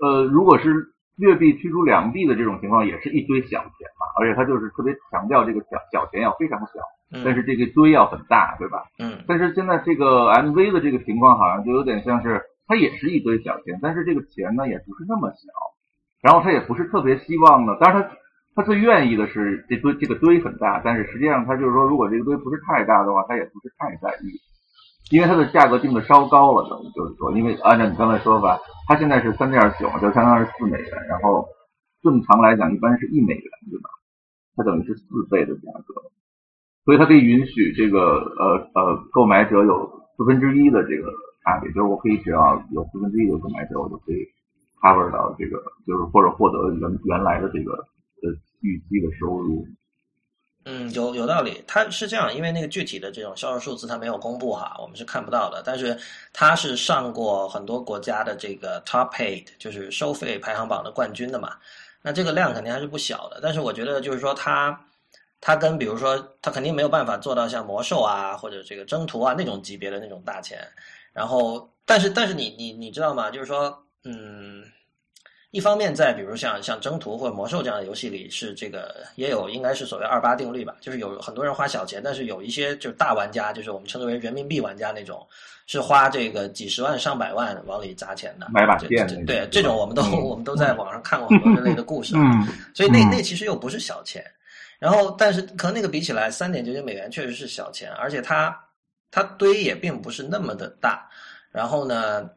[0.00, 0.90] 呃，如果是。
[1.16, 6.72] 劣币驱逐良币的这种情况也是一堆小钱嘛，而且他就是特别强调这个小小钱要非常小，
[7.24, 8.82] 但是这个堆要很大，对吧？
[8.98, 9.22] 嗯。
[9.28, 15.36] 但是现在这个 MV 的这个情况好像就有点像是，它也是一堆小钱，但是这个钱呢也不是那么小，
[16.20, 18.16] 然后他也不是特别希望呢，当然他
[18.56, 24.34] 他最愿意的是这堆这个堆很大，但是实际上他就是说，如果这个堆不是太大的话，他也不是太在意。
[25.14, 31.46] 因为它的价格定的稍高了，等于就是说，因为按照你刚才说法，它现在是三点九，就相当于四美元，然后
[32.02, 33.88] 正常来讲一般是一美元，对吧？
[34.56, 36.02] 它等于是四倍的价格，
[36.84, 41.12] 所以它可以允许这个呃呃购买者有四分之一的这个
[41.44, 44.18] 差别，就是我可以只要有四分之一的购买者，我就可以
[44.82, 49.64] cover 到这个，就是或者获得原原来的这个呃预期的收入。
[50.66, 51.62] 嗯，有有道理。
[51.66, 55.62] 它是这样，因为那个具体的这种销售数字它没有公布哈，我们是看不到的。
[55.64, 55.98] 但是
[56.32, 61.56] 它是上过很多国家的这个 top paid，就是收费排行榜的冠军的嘛。
[62.00, 63.40] 那这个量肯定还是不小的。
[63.42, 64.78] 但是我觉得就是说它，
[65.40, 70.66] 它跟比如说它肯定没有办法做到像魔兽啊或者这个征途啊那种级别的那种大钱。
[71.12, 73.30] 然后，但是但是你你你知道吗？
[73.30, 74.64] 就是说，嗯。
[75.54, 85.24] 一方面，在比如像像征途或者魔兽这样的游戏里，是这个也有应该是所谓二八定律吧，就是有很多人花小钱，但是有一些就是大玩家，就是我们称之为人民币玩家那种，
[85.68, 88.48] 是花这个几十万上百万往里砸钱的。
[88.50, 89.06] 买把剑。
[89.24, 92.16] 对，这种我们都我们都在网上看过很多这类的故事。
[92.16, 92.44] 嗯。
[92.74, 94.24] 所以那那其实又不是小钱，
[94.80, 98.60] 然后但是可能那个比起来，三点九九美元确实是小钱，而且它
[99.12, 101.08] 它堆也并不是那么的大，
[101.52, 102.28] 然后呢。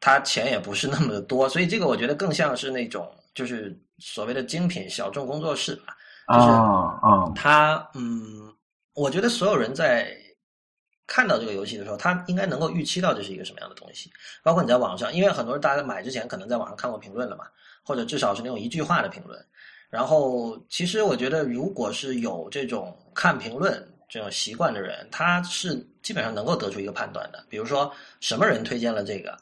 [0.00, 5.96] 他钱也不是那么的多，所以这个我觉得更像是那种就是所谓的精品小众工作室吧，
[6.28, 8.54] 就是啊，他嗯，
[8.94, 10.16] 我觉得所有人在
[11.06, 14.10] 看到这个游戏的时候，他应该能够预期到这是一个什么样的东西。
[14.42, 17.46] 包括你在网上，因为很多人大家买之前可能在网上看过评论了嘛，
[17.82, 19.44] 或者至少是那种一句话的评论。
[19.90, 27.42] 然后其实我觉得，如果是有这种看评论这种习惯的人，他是基本上能够得出一个判断的。
[27.48, 29.36] 比如说什么人推荐了这个。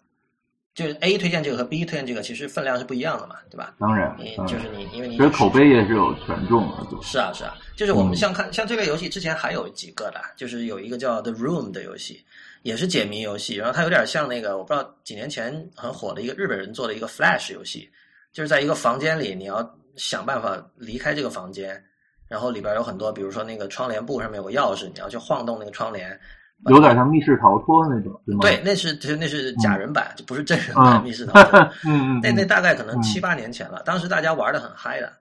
[0.77, 3.75] 就是 A 推荐这个和 B 推荐这个，其实分量是不一样的嘛，对吧？
[3.81, 7.03] 当然，你就是你，因为你其实口碑也是有权重的。
[7.03, 12.23] 是啊，是啊，就是我们像看像这个游戏之前还有几个的，就是有一个叫 The Room 的游戏，
[12.61, 17.89] 也是解谜游戏，然后它有点像那个我不知道几年前很火的一个日本人做的一个 Flash 游戏，
[18.31, 21.83] 就是在一个房间里，你要想办法离开这个房间，
[22.29, 26.21] 然后里边有很多，比如说那个窗帘布上面有个钥匙，你要去晃动那个窗帘。
[26.69, 28.41] 有点像密室逃脱那种，对吗？
[28.41, 31.61] 对，那是其实那是假人版，就不是真人版密室逃脱。
[31.85, 32.21] 嗯嗯。
[32.23, 35.13] 那那大概可能七八年前了，当时大家玩的很嗨的。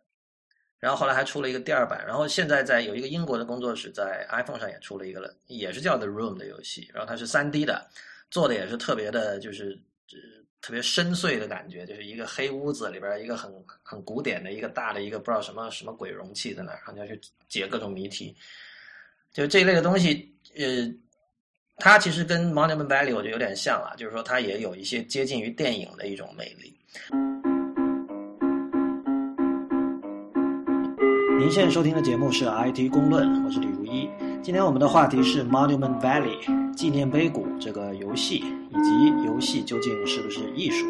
[0.79, 6.89] 然后后来还出了一个第二版，然后现在在有一个英国的工作室在 iPhone 上也出了一个了，也是叫 The Room 的游戏。
[6.93, 7.87] 然后它是三 D 的，
[8.29, 9.79] 做的也是特别的，就是
[10.61, 18.35] 特别深邃的感觉，就是一个黑屋子里边一个很很古典的一个大的一个不知道什么什么鬼容器在那儿，然后你要去解各种谜题。
[19.33, 20.93] 就这一类的东西，呃。
[21.77, 26.73] 它其实跟 Monument Valley 我觉得有点像啊，就是说它也有一些接近于电影的一种魅力。
[31.37, 34.09] 您现在收听的节目是 IT 公论，我是李如一。
[34.41, 38.35] 今天我们的话题是 Monument Valley 纪念碑谷这个游戏，
[38.69, 40.85] 以及游戏究竟是不是艺术。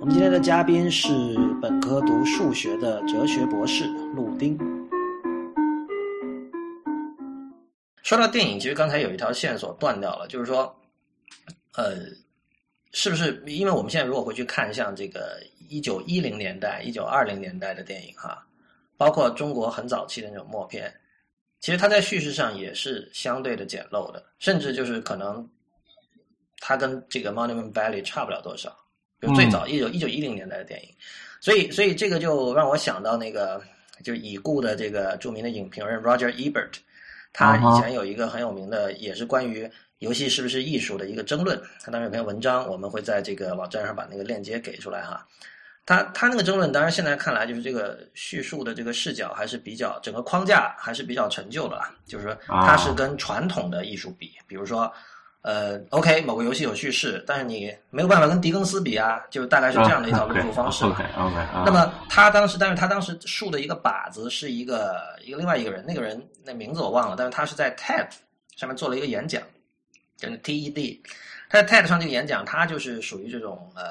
[0.00, 1.12] 我们今天的嘉宾是
[1.60, 4.58] 本科读数学的哲学博士陆丁。
[8.06, 10.72] 说到电影，其实刚才有一条线索断掉了，就是说，
[11.74, 11.96] 呃，
[12.92, 13.42] 是不是？
[13.48, 18.46] 因为我们现在如果回去看像这个一九一零年代、一九二零年代的电影哈，
[18.96, 20.94] 包括中国很早期的那种默片，
[21.58, 25.44] 其实它在叙事上也是相对的简陋的，甚至就是可能
[26.60, 28.72] 它跟这个《Monument Valley》差不了多少。
[29.20, 30.88] 就最早一九一九一零年代的电影，
[31.40, 33.60] 所以所以这个就让我想到那个
[34.04, 36.74] 就已故的这个著名的影评人 Roger Ebert，
[37.36, 41.60] 他以前有一个很有名的也是关于游戏是不是艺术的一个争论。
[41.84, 45.26] 他当时有篇文章，我们会在这个网站上把那个链接给出来哈。
[45.84, 54.90] 他他那个争论，当然现在看来就是这个叙述的这个视角还是比较整个框架还是比较陈旧的，就是说它是跟传统的艺术比，比如说。
[55.46, 60.84] 呃，OK，某个游戏有叙事，但是你没有办法跟狄更斯比啊，就大概是这样的一套论述方式。
[60.84, 61.36] OK，OK。
[61.64, 68.08] 那么他当时，但是他当时竖的一个靶子是一个一个另外一个人，那个人那名字我忘了，但是他是在 TED
[68.56, 69.40] 上面做了一个演讲，
[70.16, 70.98] 就是 TED。
[71.48, 73.82] 他在 TED 上这个演讲，他就是属于这种呃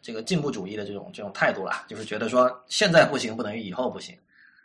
[0.00, 4.16] 这个进步主义的这种这种态度啦，就是觉得说现在不行不等于以后不行。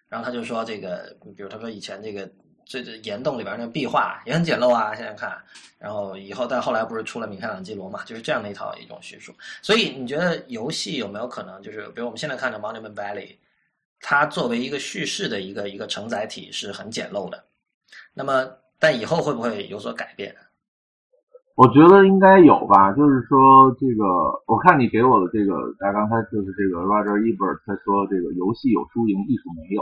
[0.08, 2.30] 然后他就说这个，比如他说以前这个。
[2.66, 5.38] 这这岩洞里边那壁画也很简陋啊，现在看，
[5.78, 9.32] 然后以后但后来不是出了米开朗基罗嘛，就是这样的一套一种叙述。
[9.62, 13.28] 所以你觉得游戏有没有可能，就是比如我们现在看的《Monument Valley》，
[14.02, 17.44] 它作为一个叙事的一个一个承载体是很简陋的。
[18.14, 18.50] 那么，
[18.80, 20.36] 但以后会不会有所改变？
[21.56, 22.92] 我觉得应该有吧。
[22.94, 24.04] 就是说，这个
[24.46, 29.82] 我看你给我的这个，大家刚才就是这个 Roger Ebert 他说，这个游戏有输赢，艺术没有。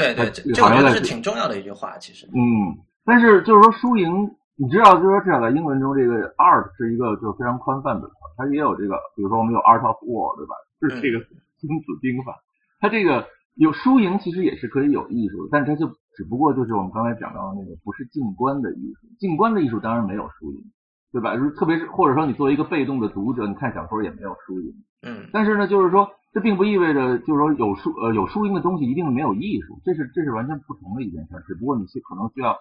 [0.00, 2.26] 对对，这这我觉得是挺重要的一句话，其实。
[2.28, 4.08] 嗯，但是就是说输赢，
[4.56, 10.54] 你知道，就是说至少在英文中，这个 art 是一个就是非常宽泛的词，它也有这个，比如说我们有 art of war，对吧？
[10.80, 11.18] 就是这个
[11.60, 12.34] 君子兵法，
[12.80, 15.86] 它这个有输赢，其实也是可以有艺术的，但是它就
[16.16, 20.62] 只不过就是我们刚才讲到的那个，不是静观的艺术，静观的艺术当然没有输赢，
[21.12, 21.36] 对吧？
[21.58, 24.72] 特别是或者说你作为一个被动的读者，你看小说也没有输赢。
[25.02, 26.08] 嗯，但是呢，就是说。
[26.32, 31.44] 这并不意味着，就是说有输呃有输赢的东西一定没有艺术，这是这是完全不同的一件事。
[31.46, 32.56] 只不过你可能需要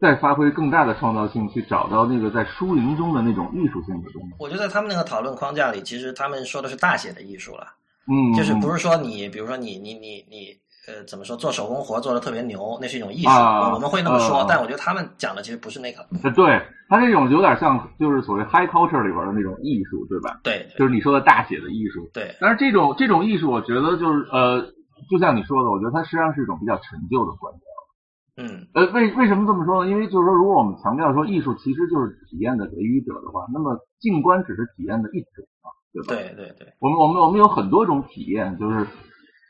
[0.00, 4.28] 再发挥更大的创造性，去找到那个在输赢中的那种艺术性的东西。
[4.38, 7.66] 我觉得他们那个讨论框架里，其实他们说的是大写的艺术了，
[8.08, 10.61] 嗯，就是不是说你，比如说你你你你。
[10.88, 14.44] 呃，怎么说做手工活做的特别牛，那是一种艺术，我们会那么说。
[14.48, 16.04] 但我觉得他们讲的其实不是那个。
[16.34, 20.40] 对他这种有点像，就是所谓 high culture 里边的那种艺术，对吧？
[20.42, 22.10] 对，就是你说的大写的艺术。
[22.12, 22.34] 对。
[22.40, 24.60] 但是这种这种艺术，我觉得就是呃，
[25.08, 28.42] 就像你说的，我觉得它实际上是一种比较陈旧的观点。
[28.42, 28.66] 嗯。
[28.74, 29.88] 呃，为为什么这么说呢？
[29.88, 36.08] 因为就是说，如果我们强调说艺术其实就是体验的给予者的话，那么静观只是体验的一种嘛，对吧？
[36.10, 36.66] 对对对。
[36.80, 38.84] 我们我们我们有很多种体验，就是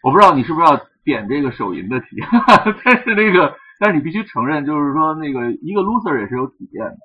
[0.05, 0.79] 我不知道你是不是要。
[1.05, 2.29] 点这个手淫的体验，
[2.85, 6.97] 但是那个，但是你必须承认，就是说那个一个 loser 也是有体验的，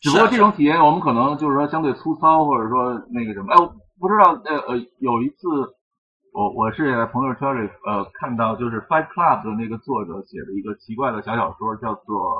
[0.00, 3.66] 只不过这种体验我们可能就是说相对粗糙，或者说那个什么，哎，我
[4.00, 5.46] 不知道，呃呃，有一次
[6.32, 12.34] 我我是在朋友圈里呃看到，就是 Fight Club 的那个作者写的一个奇怪的小小说，叫做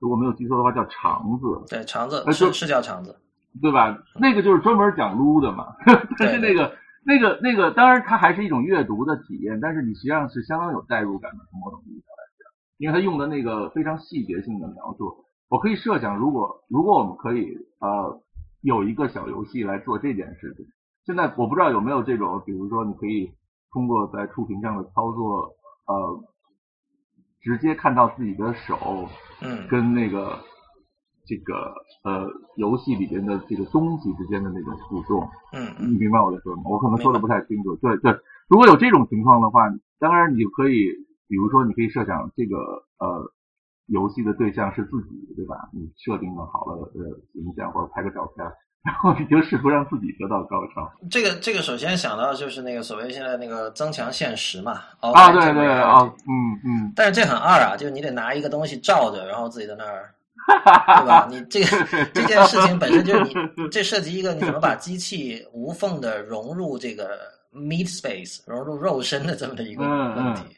[0.00, 3.16] 如果没有记错的话叫肠子，对，肠子是是叫肠子，
[3.62, 3.96] 对吧？
[4.20, 5.68] 那个就是专门讲撸的嘛，
[6.18, 6.72] 但是那个。
[7.06, 18.20] 那个那个，当然它还是一种阅读的体验，但是你实际上是相当有代入感的，从某种意义上来讲，因为它用的那个非常细节性的描述，我可以设想，如果如果我们可以呃
[18.60, 20.66] 有一个小游戏来做这件事情，
[21.04, 23.30] 现在我不知道有没有这种，比如说你可以
[23.70, 25.54] 通过在触屏上的操作，
[25.86, 26.24] 呃，
[27.40, 29.08] 直接看到自己的手，
[29.40, 30.40] 嗯，跟那个。
[31.26, 36.70] 这个呃，游戏里边的这个东西之间的那种互动，嗯，你明白我在说什么？
[36.70, 37.74] 我可能说的不太清楚。
[37.76, 38.12] 对对，
[38.48, 40.86] 如果有这种情况的话，当然你可以，
[41.26, 42.56] 比如说你可以设想这个
[42.98, 43.32] 呃，
[43.86, 45.68] 游戏的对象是自己，对吧？
[45.72, 48.46] 你设定了好了呃形象或者拍个照片，
[48.84, 50.88] 然后你就试图让自己得到高潮。
[51.10, 54.78] 这个这个首先想到就是那个所谓现在那个增强现实嘛。
[55.00, 56.32] 啊，对对啊，嗯
[56.64, 56.92] 嗯。
[56.94, 60.12] 但是这很二啊，就是你得拿一个东西照着，然后自己在那儿。
[60.46, 61.26] 对吧？
[61.32, 61.66] 你这个
[62.14, 67.18] 这件事情本身就是你，这涉及一个你怎么把机器无缝的融入这个
[67.52, 70.56] meat space，融入肉身的这么的一个问题。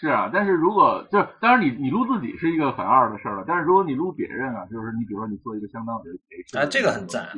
[0.00, 7.28] 是啊，但是如果就当然你你撸自己是一个很二的事儿了，但是如果你撸别人啊，就是你比如说你做一个相当于啊，这个很赞，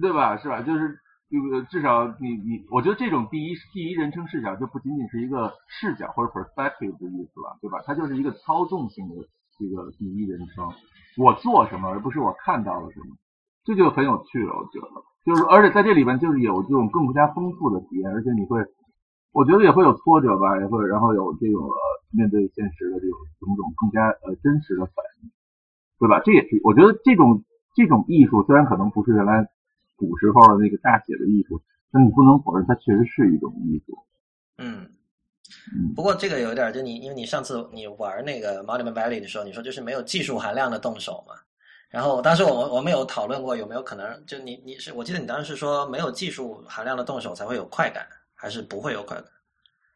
[0.00, 0.36] 对吧？
[0.36, 0.62] 是吧？
[0.62, 0.96] 就是
[1.28, 7.82] 这个至少你你，我觉得这种第一第一人称视角就不仅仅是一个视角或者 perspective 的意思了，对吧？
[7.84, 9.14] 它就是一个操纵性的
[9.58, 10.70] 这个第一人称。
[11.16, 13.16] 我做什么，而不是我看到了什么，
[13.64, 14.52] 这就很有趣了。
[14.54, 14.88] 我觉得，
[15.24, 18.60] 就是而且在这里边就是有这种更加丰富的体验，而且你会，
[19.32, 21.68] 我觉得也会有挫折吧，也会然后有这种
[22.10, 25.30] 面对现实的这种种种更加呃真实的反应，
[25.98, 26.20] 对吧？
[26.24, 27.44] 这也是我觉得这种
[27.74, 29.48] 这种艺术虽然可能不是原来
[29.96, 33.98] 古时候的那个大写的艺术，但你不能否认它确实是一种艺术。
[34.58, 34.88] 嗯。
[35.72, 41.34] 嗯，不过这个有点，就你因为你上次你玩那个 Monument Valley 的时候，你说就是没有技术含量的动手嘛。
[41.90, 49.24] 然后当时我我们有讨论过有没有可能，就你你是我记得你当时是说没有技术含量的动手才会有快感，还是不会有快感？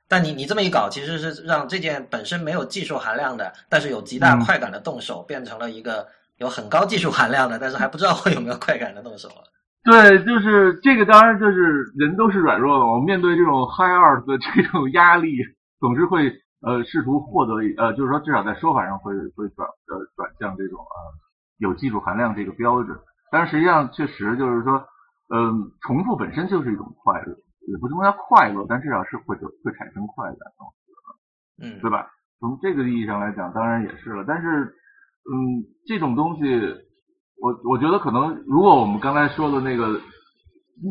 [0.07, 9.45] 但你你这么一搞，其实是让这件本身没有技术含量的，但是有极大快感的动手，变成了一个有很高技术含量的，但是还不知道会有没有快感的动手了。
[9.89, 15.37] 对，就是这个，当然就是人都是软弱的，我们面对这种 high art 的这种压力。
[15.81, 16.29] 总是会
[16.61, 20.99] 呃试图获得呃，就是说至少在说法上会会转呃转向这种呃
[21.59, 22.99] 有技术含量这个标准，
[23.31, 24.85] 但是实际上确实就是说
[25.33, 27.33] 嗯重复本身就是一种快乐，
[27.69, 30.39] 也不说它快乐，但至少是会会产生快感，
[31.63, 32.11] 嗯，对吧？
[32.41, 34.25] 从这个意义上来讲，当然也是了。
[34.27, 34.65] 但是
[35.31, 36.43] 嗯这种东西，
[37.41, 40.01] 我我觉得可能如果我们刚才说的那个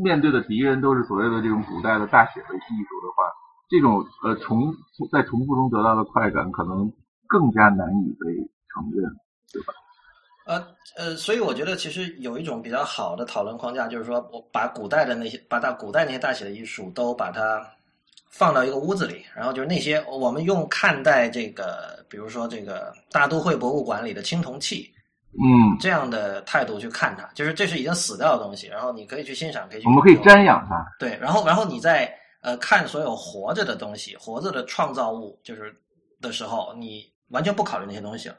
[0.04, 3.24] 面对的敌人都是所谓的这种古代的大写的艺术的话。
[3.70, 4.74] 这种呃重
[5.12, 6.89] 在重复中得到的快感，可能
[7.28, 8.34] 更加难以被
[8.74, 9.04] 承认，
[9.52, 9.74] 对吧？
[10.45, 17.62] 呃呃，所以我觉得其实有一种比较好的讨论框架，就是说我把古代的那些，把大古代那些大写的艺术都把它
[18.32, 24.89] 放到一个屋子里，然后就是那些我们用看待这个，比如说这个大都会博物馆里的青铜器，
[25.34, 32.13] 嗯，这样的态度去看它，就是这是已经死掉的东西，然后你可以去欣赏，可以去我们可以瞻仰它，对，然后然后你在。
[32.39, 35.75] 呃，看所有活着的东西，活着的创造物，就是
[36.21, 38.36] 的时候，你完全不考虑那些东西了。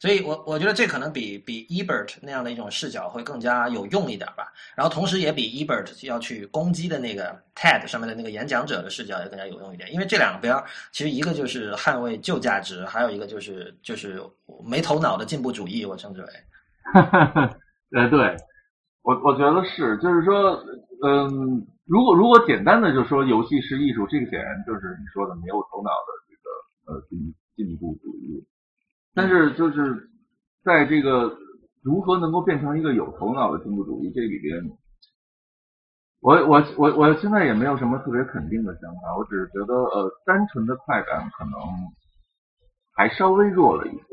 [0.00, 4.50] 所以，我我觉得这可能比比 Ebert 那样的一种视角会更加有用一点吧。
[4.74, 9.92] 然后，同时也比 Ebert 要去攻击的那个 TED 上面的那个演讲者的视角也更加有用一点。
[9.92, 10.56] 因为这两边
[10.90, 14.22] 其实一个就是捍卫旧价值，还有一个就是就是
[14.64, 16.28] 没头脑的进步主义，我称之为。
[16.94, 17.58] 哈哈
[17.94, 18.34] 呃，对
[19.02, 20.64] 我我觉得是，就是说，
[21.06, 21.66] 嗯。
[21.86, 26.46] 如果如果简单的就说游戏是艺术，这个显然就是你说的没有头脑的这个
[26.94, 27.18] 呃进
[27.56, 28.46] 进步主义。
[29.14, 30.08] 但是就是
[30.62, 31.36] 在这个
[31.82, 34.62] 如何能够变成一个有头脑的进步主义这里边，
[36.20, 41.52] 我我我我现在也没有什么特别肯定的想法，我只是觉得呃单纯的快感可能
[42.94, 44.04] 还稍微弱了一些。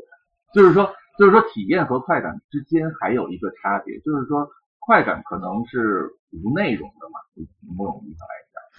[0.54, 4.48] 就是说就是说体验和快感之间还有一个差别，就是说
[4.80, 7.20] 快感可能是无内容的嘛。
[7.76, 8.34] 某种意义上来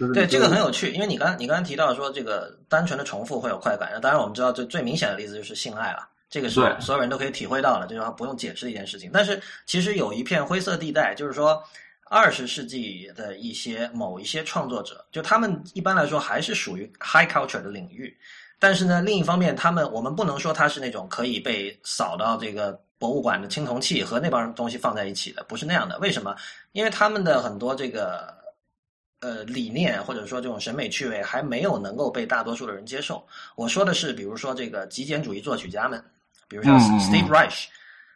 [0.07, 9.09] 讲，对这个很有趣，因为你刚你刚刚提到说这个单纯的重复会有快感，那当然我们知道最最明显的例子就是性爱了，这个是所有人都可以体会到的，就是不用解释的一件事情。
[9.13, 11.61] 但是其实有一片灰色地带，就是说
[12.05, 18.15] 二十世纪的一些某一些创作者，就他们一般来说还是属于 high culture 的领域，
[18.57, 25.99] 但是呢，另一方面他们我们不能说他是那种可以被扫到这个博物馆的青铜器和那帮东西放在一起的，不是那样的。
[25.99, 26.35] 为什么？
[26.71, 28.38] 因为他们的很多这个。
[29.21, 33.25] 呃，理念或者说这种审美趣味还没有能够被大多数的人接受。
[33.55, 36.01] 我说的是，比如说这个极简主义作曲家们，
[36.47, 37.65] 比如像 Steve Reich，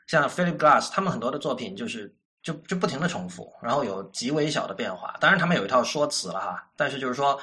[0.07, 5.17] 像 Philip Glass，他们很多的作品就是就就不停的重复，然后有极微小的变化。
[5.19, 7.37] 当然，他们有一套说辞了哈，但是就是说，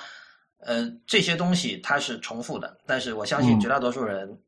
[0.60, 2.78] 呃，这些东西它是重复的。
[2.86, 4.38] 但是我相信绝大多数人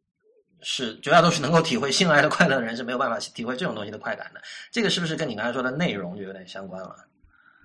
[0.62, 4.40] 是绝大多数能够体会性爱的快乐的人是没有办法体会这种东西的快感的。
[4.70, 6.96] 这个是不是跟你刚才说的内容就有点相关了？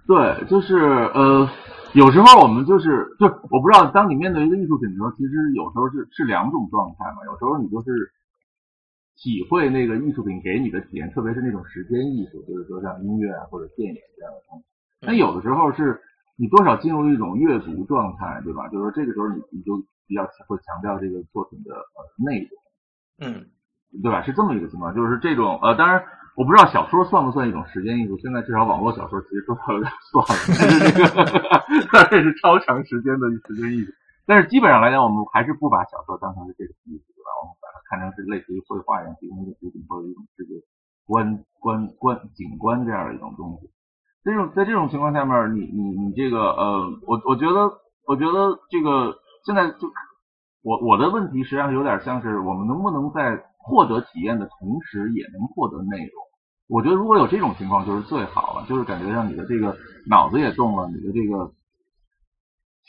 [0.08, 1.50] 对，就是呃，
[1.94, 7.26] 有时候我们就是就我不知道，当你面对一个艺术品的时候，其实有时候是是两种状态嘛。
[7.26, 7.92] 有时候你就是
[9.18, 14.66] 体会那个艺术品给你的体验，特别是那种时间艺术，就是说像音乐啊或者电影这样的东西。
[15.02, 16.00] 那有的时候是
[16.38, 18.70] 你多少进入一种阅读状态，对吧？
[18.70, 19.76] 就是说这个时候你你就
[20.08, 22.40] 比较会强调这个作品的呃内
[23.20, 23.46] 容，嗯，
[24.02, 24.24] 对吧？
[24.24, 26.02] 是这么一个情况，就是这种呃，当然。
[26.38, 28.16] 我不知道小说算不算一种时间艺术？
[28.20, 33.92] 现在至少网络小说其实说有点算了，但是这个这是超长时间的时间艺术。
[34.28, 37.30] 但是基本上来讲，我们还是不把小说当成是这个艺术，对吧？
[37.42, 40.62] 我们把它看成是类似于绘画一样，提供一个作品或者一种这个
[41.10, 43.74] 观、观、观景观这样的一种东西。
[44.24, 49.90] 这种在这种情况下面，你你你这个呃，我我觉得我觉得这个现在就
[50.62, 56.27] 我我的问题实际上有点像是我们能不能在获得体验的同时，也能获得内容。
[56.68, 61.50] 我觉得如果有这种情况就是最好了，就是感觉让你的这个脑子也动了，你的这个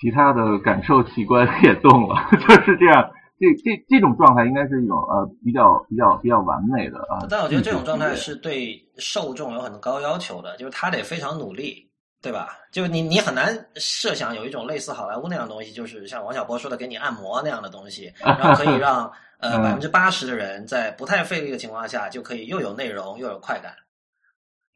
[0.00, 3.10] 其他的感受器官也动了， 就是这样。
[3.40, 7.24] 这这这种状态应该是一种呃比较比较比较完美的啊。
[7.30, 11.88] 但我觉得这种状态是对受众有很多高要求的，就是他得非常努力，
[12.20, 12.48] 对吧？
[12.72, 19.08] 就你你很难设想有一种类似好莱坞那样东西，就是像王小波说的给你按摩那样的东西，然后可以让。
[19.38, 23.74] 呃，百分之八十的人在不太费力的情况下，就可以又有内容又有快感。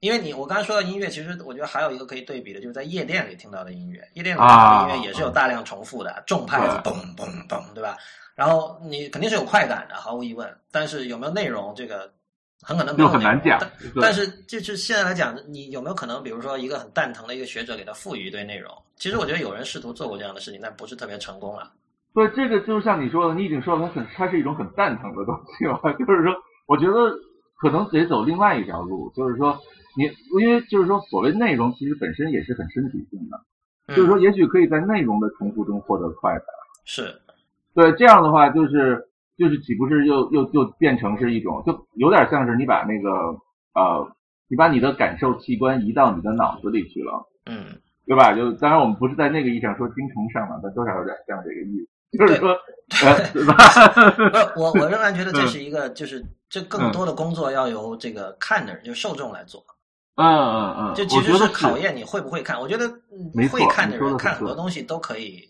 [0.01, 7.97] 因为你我刚才说到音乐，其实我觉得还有一个可以对比的，就是在夜店里听到的音乐，夜店里听到的音乐也是有大量重复的，重拍子，嘣嘣嘣，对吧？
[8.35, 10.53] 然后你肯定是有快感的，毫无疑问。
[10.71, 12.13] 但是有没有内容，这个
[12.61, 13.61] 很可能没有很难讲。
[14.01, 18.77] 但是就是现在来讲，你有没有可能，比如说一个很蛋疼的一个学者给他赋予一堆内容？
[18.97, 21.57] 其实我觉得有人试图做过这样的事情，但不是特别成功
[22.13, 22.15] 啊。
[22.15, 25.81] 对，这个就像你说的，你已经说了，它很，它是一种很蛋疼的东西了。
[25.99, 26.35] 就是说，
[26.67, 27.15] 我觉得
[27.61, 29.59] 可能得走另外一条路，就是说，
[29.97, 30.05] 你
[30.41, 36.45] 因为就是说，所谓内容其实本身也是很身体性的，就是说，也许可以在内容的重复中获得快感。
[36.85, 37.21] 是。
[37.75, 39.09] 对，这样的话就是
[39.39, 43.11] 就是岂不是又又又变成是一种，就有点像是你把那个
[43.75, 44.07] 呃，
[44.49, 48.35] 你把你的感受器官移到你的脑子里去了，嗯，对吧？
[48.35, 51.89] 就当然我们不是在那个意义上说精虫上脑，但多少有点像这个意思，
[52.19, 52.57] 就是说，
[53.33, 53.55] 对吧？
[54.57, 59.65] 我我仍然觉得这是一个，就是这更多的工作要由这个看的人，就受众来做。
[60.17, 62.61] 嗯嗯嗯，就其实是考验你会不会看。
[62.61, 62.87] 我觉得
[63.51, 65.49] 会看的人看很多东西都可以。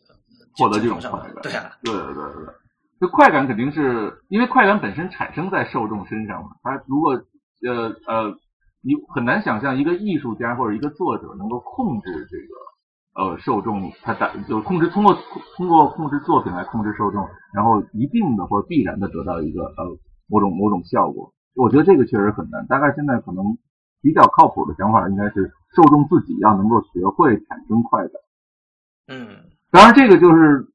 [0.54, 2.54] 获得这种快感，对啊，对对对对，
[3.00, 6.50] 就快感肯定是因为快感本身产生在受众身上嘛。
[6.62, 7.12] 他如果
[7.66, 8.28] 呃呃，
[8.82, 12.52] 你很难想象一个艺术家或者一个作者能够控制这个
[13.14, 15.16] 呃受众，他打就控制通过
[15.56, 19.96] 通过控制作品来控制受众，然后一定的或者必然的得到一个呃
[20.28, 21.32] 某种某种效果。
[21.54, 22.66] 我觉得这个确实很难。
[22.66, 23.44] 大概现在可能
[24.00, 28.12] 比较靠谱的想法应该是受众自己要能够学会产生快感。
[29.08, 29.28] 嗯。
[29.70, 30.68] 当然，这个就是，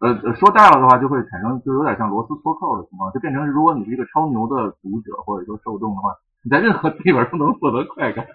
[0.00, 8.26] 呃，说大了的话，就会产生，就有点像螺丝脱扣的情况，就变成如果你是一个超牛的读者或者说受众的话，你在任何地方都能获得快感。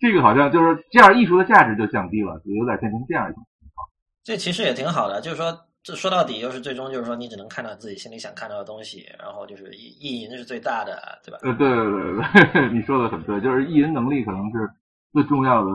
[0.00, 3.86] 这个好像就是这样，艺术的价值就降低了，就有点变成这样一种情况。
[4.24, 11.38] 这其实也挺好的，就是说，这说到底，就是最终就是说，你只能看到自己心里想看到的东西，然后就是意意淫是最大的，对吧？
[11.42, 14.68] 呃，对对对对， 你说的很对，就是意淫能力可能是
[15.12, 15.70] 最重要的。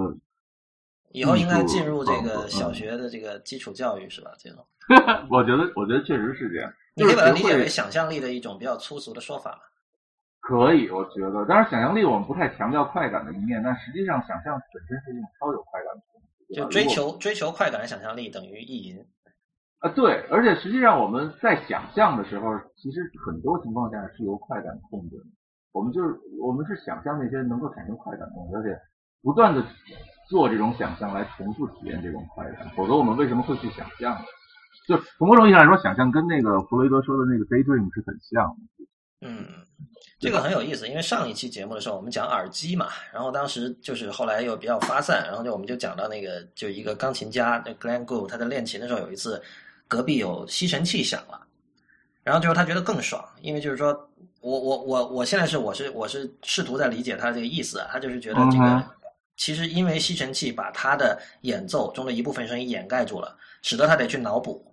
[1.11, 4.31] 以后应该进入这个小学的这个基础教育是吧？
[4.37, 4.65] 这种，
[5.29, 6.73] 我觉得，我觉得确实是这样。
[6.95, 9.59] 你可以把它理解为想象力的一种比较粗俗的说法嘛？
[10.47, 11.43] 可以，我觉得。
[11.45, 16.55] 当然，想象力我们不太强调快感的一面，但实际上，想象本身是一种超有快感的东西。
[16.55, 19.03] 就追求追求快感的想象力等于意淫。
[19.79, 20.25] 啊，对。
[20.29, 25.25] 而且实际上，我们在想象的时候，其实很多情况下是由快感控制的。
[25.71, 28.79] 我们就是我们是想象那些能够产生快感的东西，而且
[29.21, 29.63] 不断的。
[30.27, 34.21] 做这种想象来重复体验这种快感，否则我们为什么会去想象呢？
[34.87, 38.85] 就从某种意义上来说，想象跟那个弗洛伊德说的那个 daydream 是很像的。
[39.21, 39.45] 嗯，
[40.19, 49.41] 这个很有意思，因为上一期节目的时候我们讲耳机嘛，然后当时就是后来又比较发散，然后就我们就讲到那个就一个钢琴家那 Glenn Gould 他在练琴的时候有一次
[49.87, 51.39] 隔壁有吸尘器响了，
[52.23, 54.09] 然后就是他觉得更爽，因为就是说
[54.41, 58.83] 我我我我现在是我是我是试图在理解他这个意思啊，他就是觉得这个。
[59.37, 64.65] 其实，因为吸尘器把他的演奏中的一部分声音掩盖住了，使得他得去脑补。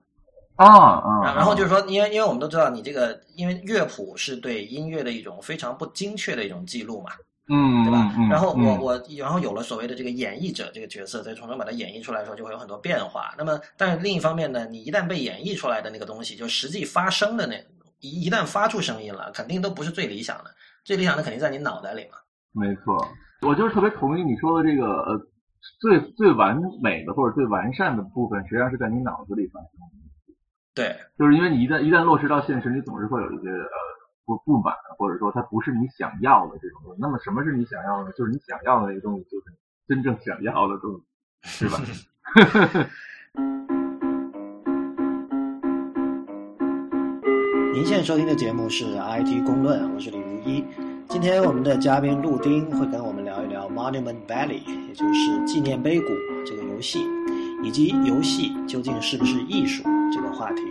[0.56, 1.34] 啊啊！
[1.34, 7.10] 然后就是说，因为因为我们都知道，你这个因为乐谱是对音乐的一种非常不精确的一种记录嘛，
[7.48, 8.14] 嗯，对吧？
[8.30, 13.34] 然后我我然后有了所谓的这个演绎者这个角色，再从中把它演绎出来的时候，就会有很多变化。
[13.36, 17.54] 那么，但是另一方面呢，你一旦被演绎出来的那个东西，就实际发生的那
[18.00, 20.50] 一一旦发出声音了，肯定都不是最理想的。
[20.84, 22.18] 最理想的肯定在你脑袋里嘛。
[22.52, 23.08] 没错。
[23.40, 25.18] 我就是特别同意你说的这个呃，
[25.80, 29.68] 最最完美的或者最完善的部分，实际上是在你脑子里发生。
[30.74, 33.68] 对，就是因为你一旦一旦落实到现实，你总是会有一些呃
[34.24, 36.98] 不不满，或者说它不是你想要的这种东西。
[37.00, 38.12] 那么什么是你想要的？
[38.12, 39.44] 就是你想要的那个东西，就是
[39.86, 40.98] 真正想要的东
[41.42, 41.78] 西，是吧？
[47.74, 50.64] 您现在收听的节目是 IT 公论，我是李如一。
[51.08, 56.08] 今天我们的嘉宾陆丁会跟我们聊一聊 Monument Valley，也就是纪念碑谷
[56.46, 57.00] 这个游戏，
[57.62, 59.82] 以及游戏究竟是不是艺术
[60.12, 60.62] 这个话题。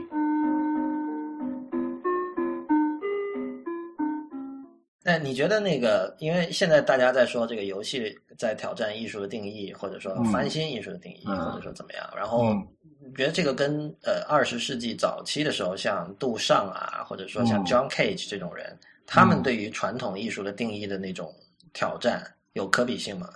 [5.04, 12.10] 那你觉得那个，因为现在大家在说这个游戏在挑战艺术的定义，或者说翻新艺术的定义，或者说怎么样？
[12.16, 12.54] 然后
[13.00, 18.78] 你觉得这个跟呃二十世纪早期的时候，像杜尚啊，或者说像 John Cage 这种人。
[19.08, 21.34] 他们对于传统艺术的定义的那种
[21.74, 22.24] 挑战
[22.54, 23.28] 有可比性吗？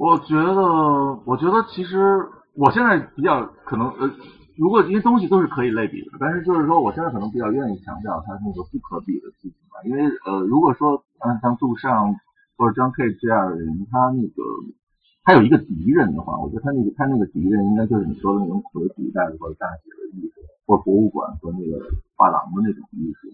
[0.00, 0.56] 我觉得，
[1.26, 2.24] 我觉得其实
[2.56, 4.10] 我现在比较可能呃，
[4.56, 9.76] 如果因为东西都是可以类比的，但是就是说，我现在可能比较愿意强调它那个不可比的事情吧。
[9.84, 12.16] 因为呃，如果说嗯像杜尚
[12.56, 14.42] 或者张 K 这样的人，他那个
[15.22, 18.80] 他有一个敌人的话，我觉得他那个他那个敌人应该就是你说的那种古
[19.12, 21.76] 代的或者大写的艺术，或博物馆和那个
[22.16, 23.28] 画廊的那种艺术。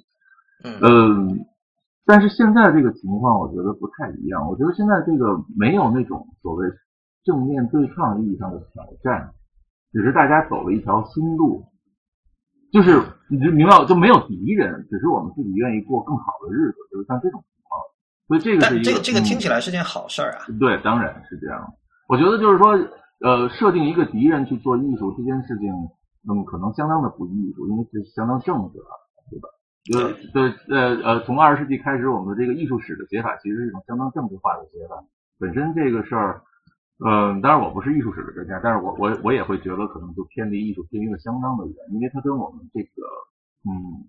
[0.82, 1.46] 嗯，
[2.06, 4.48] 但是现在这个情况，我觉得不太一样。
[4.48, 6.64] 我觉得现在这个没有那种所谓
[7.24, 9.34] 正面对抗意义上的挑战，
[9.92, 11.64] 只是大家走了一条新路，
[12.70, 17.80] 就是你就明白就没有敌人，只是我们自己愿意过更好的日子，就是像这种情况。
[18.28, 20.46] 所以这个是一个这个这个听嗯起来是件好事儿啊。
[20.60, 21.58] 对，当然是这样。
[22.08, 22.70] 我觉得就是说，
[23.24, 25.66] 呃，设定一个敌人去做艺术这件事情，
[26.22, 28.90] 那嗯，可能相当的不艺术，因为是相当政治了，
[29.28, 29.48] 对吧？
[29.86, 35.04] 就是对，呃呃，从二十世纪开始，我们的这个艺术史的写法其实是一种相当政治化的写法。
[35.38, 36.42] 本身这个事儿，
[37.04, 43.02] 嗯、当然我不是艺术史的专家，但是我我我也会觉得可能就偏离艺术偏离的相当的远，因为它跟我们这个
[43.68, 44.04] 嗯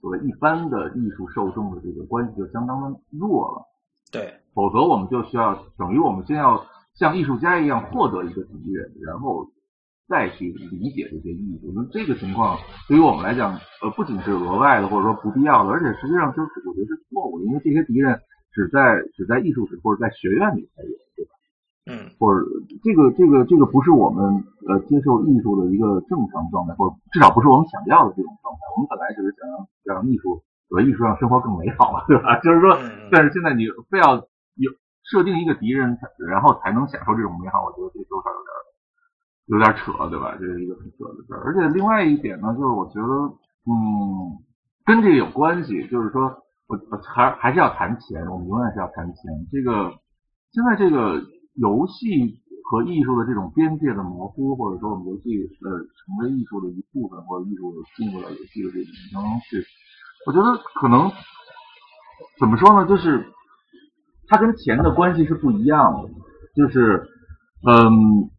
[0.00, 3.66] 所谓一般的艺术受众的这个关系就相当的弱了。
[4.10, 6.64] 对，否则我们就需要等于我们先要
[6.94, 9.46] 像艺术家一样获得一个敌人，然后
[10.10, 11.70] 再去理解这些艺术。
[11.72, 12.58] 那这个情况
[12.88, 18.18] 对于我们来讲，呃，不仅是额外的或者说不必要的，而且实际上就是我觉得是错误的，因为这些敌人
[18.50, 21.32] 只在只在艺术史或者在学院里才有，对吧？
[21.86, 22.42] 嗯，或者
[22.82, 28.60] 这个这个这个不是我们呃接受艺术的一个正常状态，或者至少不是我们想要的这种状态。
[28.74, 32.38] 我们本来就是想让让艺术，和艺术让生活更美好嘛，对吧？
[32.44, 34.16] 就是说，嗯但是现在你非要
[34.58, 34.68] 有
[35.06, 38.50] 设定一个敌人，才然后才能享受这种美好，我觉得这多少有点
[39.50, 40.36] 有点扯，对吧？
[40.38, 41.42] 这是一个很扯的事儿。
[41.44, 43.34] 而且另外一点呢，就是我觉得，
[43.66, 44.38] 嗯，
[44.84, 46.22] 跟这个有关系，就是说
[46.68, 49.32] 我还还是要谈钱，我们永远是要谈钱。
[49.50, 49.90] 这个
[50.52, 51.20] 现在这个
[51.56, 52.38] 游戏
[52.70, 55.34] 和艺术的这种边界的模糊，或者说我们游戏
[55.64, 59.64] 呃成为艺术的一部分，或者艺术进入到游戏的这种当中去，
[60.26, 61.10] 我觉得可能
[62.38, 63.26] 怎么说呢，就是
[64.28, 66.08] 它跟钱的关系是不一样的，
[66.54, 67.02] 就是
[67.66, 68.30] 嗯。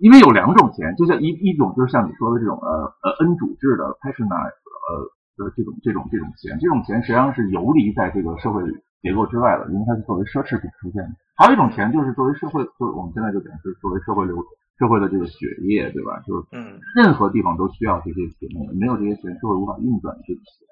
[0.00, 4.56] 因为有两种钱，就像一一种就是像你说的这种呃呃 N 主制的 patronize
[4.88, 8.64] 呃的这种这种这种钱，这种钱实际上是游离在这个社会
[9.02, 11.10] 结构之外的，因为它是作为奢侈品出现的。
[11.36, 14.36] 还有一种钱就是作为社会，就是我们现在就讲是作为社会流
[14.78, 16.20] 社会的这个血液，对吧？
[16.26, 18.48] 就是嗯任何地方都需要这些钱，
[18.80, 20.68] 没有这些钱，社会无法运转这些钱。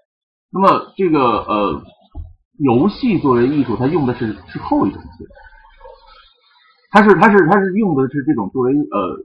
[0.50, 1.82] 那么这个呃，
[2.58, 5.26] 游戏作为艺术，它用的是是后一种钱，
[6.90, 9.24] 它是它是它是用的是这种作为呃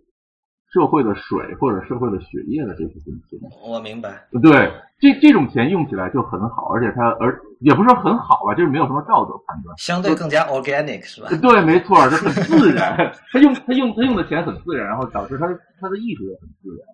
[0.72, 3.40] 社会的水或者社会的血液的这部分钱。
[3.66, 4.28] 我明白。
[4.42, 9.74] 对，这这种钱用起来就很好，而且它而也不是说很好吧，就是没有什么道德判断。
[9.78, 11.30] 相对更加 organic 是吧？
[11.42, 12.98] 对，没错，它很自然，
[13.32, 15.48] 他用他用他用的钱很自然，然后导致他
[15.80, 16.88] 他的艺术也很自然，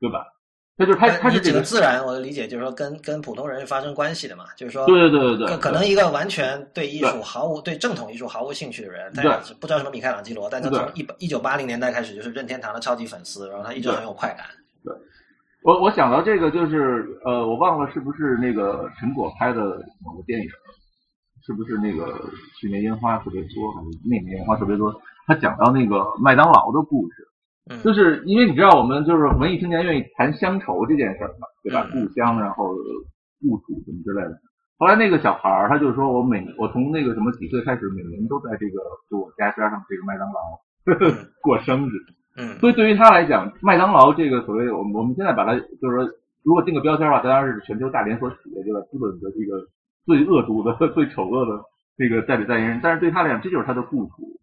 [0.00, 0.24] 对吧？
[0.80, 14.46] 他就是他他是这个，自然，我的理解就是说跟跟普通人发生关系的嘛，就是说，对对对对对，可可能一个完全对艺术毫无对正统艺术毫无兴趣的人，他对也是不知道什么米开朗基罗，但他对从一一九八零年代开始就是任天堂的超级粉丝，然后他一直很有快感。
[14.82, 14.94] 对
[15.62, 19.60] 我我想到这个就是呃，我忘了是不是那个陈果拍的
[20.02, 20.48] 某个电影，
[21.46, 22.18] 是不是那个
[22.58, 24.90] 去年烟花特别多，还是那年烟花特别多？
[25.26, 27.28] 他讲到那个麦当劳的故事，
[27.70, 31.86] 嗯，就是因为你知道我们就是文艺青年愿意谈乡愁这件事儿嘛，对吧？
[31.94, 32.74] 嗯故乡，然后
[33.40, 34.36] 故土什么之类的。
[34.76, 40.40] 后来那个小孩儿他就说我每我从那个什么几岁开始，每年都在这个就我家边上这个麦当劳
[40.86, 41.92] 嗯 过生日。
[42.38, 46.08] 嗯所以对于他来讲，麦当劳这个所谓我们我们现在把它就是说，
[46.42, 48.80] 如果定个标签的话，它当然是全球大连锁企业，对吧？
[48.90, 49.60] 资本的这个
[50.06, 51.60] 最恶毒的、 最丑恶的
[51.98, 52.80] 这个代理代言人。
[52.82, 54.39] 但是对他来讲，这就是他的故土。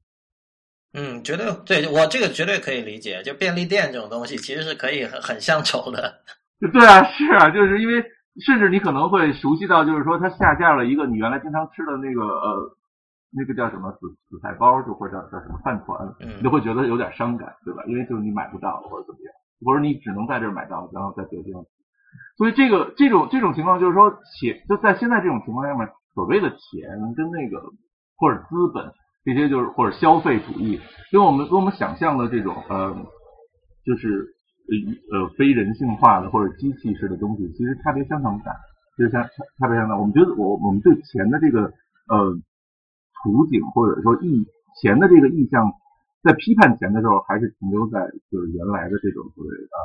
[0.94, 6.22] 嗯，绝对对我这个绝对可以理解，就便利店这种东西其实是可以很很乡愁的。
[6.74, 8.04] 对啊，是啊，就是因为
[8.46, 12.78] 甚至你可能会熟悉到，就是说它下架了一个你原来经常吃的那个呃
[13.32, 17.84] 那个叫什么紫紫菜包，就或者叫叫什么饭团，嗯你就会觉得有点伤感，对吧？
[17.86, 19.34] 因为就是你买不到或者怎么样，
[19.66, 21.64] 或者你只能在这儿买到，然后在别的地方。
[22.38, 24.10] 所以这个这种这种情况就是说，
[24.40, 27.62] 钱就在现在这种情况下面，所谓的钱跟那个
[28.16, 28.86] 或者资本
[29.28, 30.80] 这些就是或者消费主义，
[31.12, 32.96] 跟我们跟我们想象的这种呃
[33.84, 34.24] 就是
[34.72, 38.56] 呃呃非人性化的或者机器式的东西，其实差别相当大，
[38.98, 40.00] 就是相差差别相当。
[40.00, 41.74] 我们觉得我我们对钱的这个
[42.08, 42.40] 呃
[43.20, 44.48] 图景或者说意
[44.80, 45.74] 钱的这个意象，
[46.24, 49.78] 在批判钱的时候，还是停留在就是原来的这种所谓呃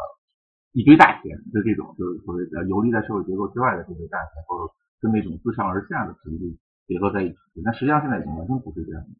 [0.70, 4.72] 一堆大钱的这种就是所谓的游离在社会结构之外的这堆大钱，或者
[5.02, 6.46] 跟那种自上而下的程度
[6.86, 7.36] 结合在一起。
[7.64, 9.10] 但实际上现在已经完全不是这样的，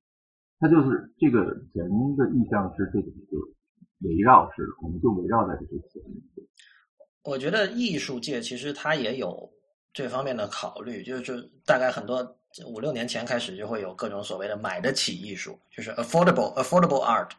[0.63, 1.41] 它就是这个
[1.75, 3.53] 人的意象是这个就是
[4.07, 6.01] 围绕式，我们就围绕在这些钱。
[7.25, 9.51] 我觉得艺术界其实它也有
[9.93, 12.25] 这方面的考虑，就是大概很多
[12.65, 17.31] 五六年前开始就会有各种所谓的买得起艺术，就是 affordable affordable art，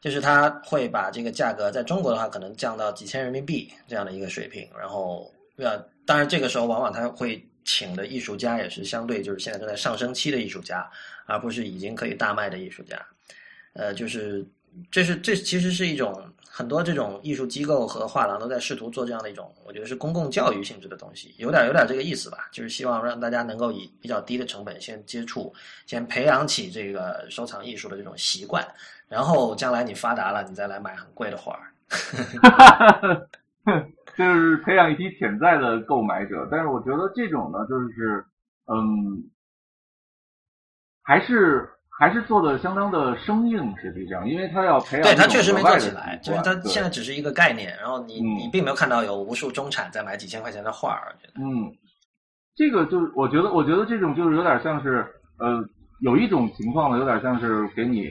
[0.00, 10.88] 就是它会把这个价格在中国的话可能降到几千人民币这样的一个水平，然后呃，当然这个时候往往它会请的艺术家也是相对就是现在正在上升期的艺术家，
[11.26, 13.00] 而不是已经可以大卖的艺术家。
[13.74, 14.46] 呃，就是
[14.90, 25.54] 这是这其实是一种很多这种艺术机构和画廊都在试图做这样的一种，我觉得是公共教育性质的东西，有点有点这个意思吧，就是希望让大家能够以比较低的成本先接触，
[25.86, 28.66] 先培养起这个收藏艺术的这种习惯，
[29.08, 31.72] 然后将来你发达了，你再来买很贵的画儿。
[34.16, 38.24] 就是培养一批潜在的购买者，但是我觉得这种呢，就是
[38.66, 39.30] 嗯，
[41.02, 51.40] 还是还是做的相当的生硬，实际上，因为他要培养对他确实没做起来，就是他现在只是一个概念，然后你嗯你并没有看到有无数中产在买几千块钱的画儿，我觉得。
[51.40, 51.72] 嗯，
[52.54, 55.06] 这个就是我觉得，我觉得这种就是有点像是
[55.38, 55.64] 呃，
[56.00, 58.10] 有一种情况呢，有点像是给你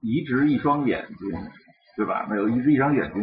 [0.00, 1.30] 移植一双眼睛，
[1.96, 2.26] 对吧？
[2.28, 3.22] 那有移植一双眼睛，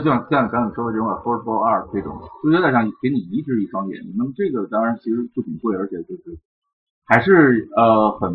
[0.00, 4.12] 就像像刚才说的这种 affordable art 这种，就有点像给你移植一双眼睛。
[4.18, 6.36] 那么这个当然其实不仅贵，而且就是
[7.04, 8.34] 还是呃很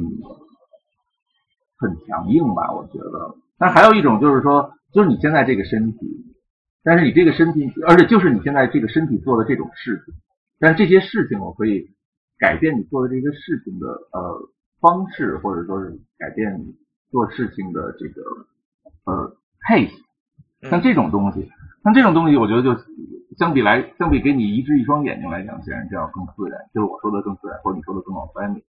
[1.77, 3.35] 很强硬吧，我觉得。
[3.57, 6.33] 但还有一种就是说，就是你现在这个身体，
[6.81, 10.13] 但是你这个身体，而且就是你现在这个身体做的这种事情，
[10.59, 11.89] 但是这些事情我可以
[12.37, 14.49] 改变你做的这个事情的呃
[14.79, 16.75] 方式，或者说是改变你
[17.11, 18.21] 做事情的这个
[19.03, 19.35] 呃
[19.67, 20.08] pace。
[20.63, 21.47] 像嗯这种东西，
[21.83, 22.75] 像这种东西，我觉得就
[23.37, 28.63] 相比来，相比给你移植一双眼睛来讲，显然这样更自然，就是我说的更自然，或者你说的更 authentic。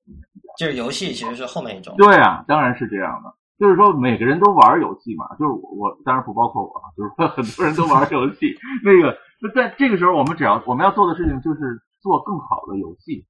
[0.57, 1.95] 就是游戏其实是后面一种。
[1.97, 3.33] 对啊，当然是这样的。
[3.57, 8.55] 就是说，每个人都玩游戏嘛，就是我，我当然不包括我啊，就是说很多人都玩游戏。
[8.85, 13.25] 那个，那在这个时候，我们只要我们要做的事情就是做更好的游戏，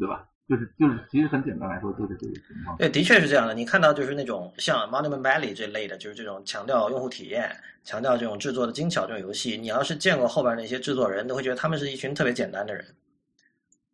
[0.00, 0.24] 对吧？
[0.48, 2.76] 就是就是，其实很简单来说，就是这个情况。
[2.76, 3.54] 对，的确是这样的。
[3.54, 12.84] 你看到就是那种像 Monument Valley 这类的，就是这种强调用户体验、强调这种制作的精巧这种游戏，你要是见过后边那些制作人，都会觉得他们是一群特别简单的人。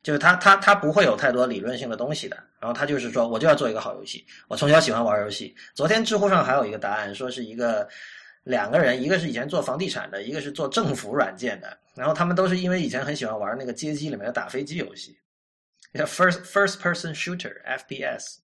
[0.02, 4.24] 就是他他他不会有太多理论性的东西的，然后他就是说我就要做一个好游戏。
[4.46, 5.54] 我从小喜欢玩游戏。
[5.74, 7.86] 昨天知乎上还有一个答案，说是一个
[8.44, 15.18] 两个人，一个是以前做房地产的，一个是做政府软件的，然后他们都是因为以前很喜欢玩那个街机里面的打飞机游戏，
[15.94, 18.38] 叫 first first person shooter FPS。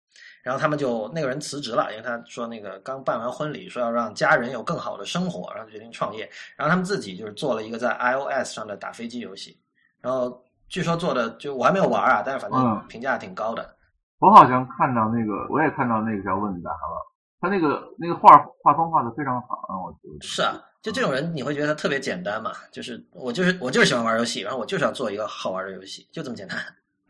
[0.42, 6.28] 然后他们就那个人辞职了，因为他说那个刚办完婚礼，说要让家人有更好的生活，然后决定创业。
[6.56, 9.56] 然后他们自己就是做了一个在 iOS 上的打飞机游戏，
[10.00, 13.76] 然后据说做的就我还没有玩啊，但是反正嗯评价挺高的。
[14.18, 20.26] 我好像看到那个，我也看到那个叫问答了，他那个那个画画风画的非常好啊，我觉得。
[20.26, 26.58] 是啊，就这种人你会觉得他特别简单嘛，就是我就是我就是喜欢玩游戏，然后我就是要做一个好玩的游戏，就这么简单。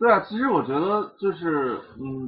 [0.03, 2.27] 对啊，其实我觉得就是嗯，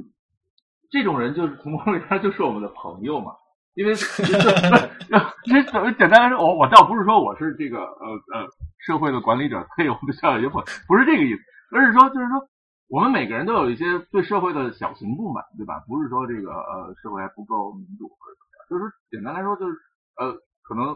[0.89, 3.33] 这种人就是从某种意义上就是我们的朋友嘛，
[3.73, 8.47] 因为 其实怎么简单来说，我我倒不是说我是这个呃呃
[8.79, 11.41] 社会的管理者，对我们校友伙，不是这个意思，
[11.75, 12.47] 而是说就是说
[12.87, 15.83] 我们每个人都有一些对社会的小型不满，对吧？
[15.85, 19.75] 不是说这个呃社会还不够民主或者怎么样，就是说简单来说就是
[20.15, 20.31] 呃
[20.63, 20.95] 可能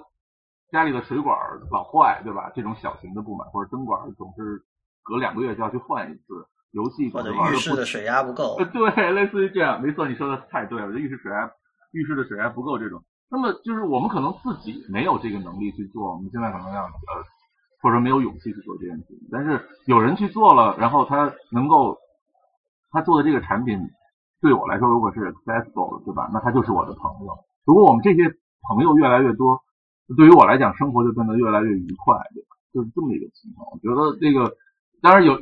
[0.71, 1.37] 家里的水管
[1.71, 2.49] 老坏，对吧？
[2.55, 4.63] 这种小型的不满，或者灯管总是
[5.03, 11.51] 隔两个月就要去换一次，游戏或者浴室的水压不够呃，，对，类似于这样，没错，你说的太对了，浴室水压，
[11.91, 13.03] 浴室的水压不够这种。
[13.31, 16.89] 那么就是我们可能自己没有这个能力去做，我们现在可能要呃，
[17.81, 19.17] 或者说没有勇气去做这件事情。
[19.31, 21.97] 但是有人去做了，然后他能够
[22.91, 23.79] 他做的这个产品
[24.41, 26.29] 对我来说，如果是 accessible，对吧？
[26.33, 27.37] 那他就是我的朋友。
[27.65, 28.23] 如果我们这些
[28.67, 29.61] 朋友越来越多，
[30.17, 32.57] 对于我来讲，生活就变得越来越愉快，对吧？
[32.73, 33.67] 就是这么一个情况。
[33.71, 34.55] 我觉得这个
[35.01, 35.33] 当然有，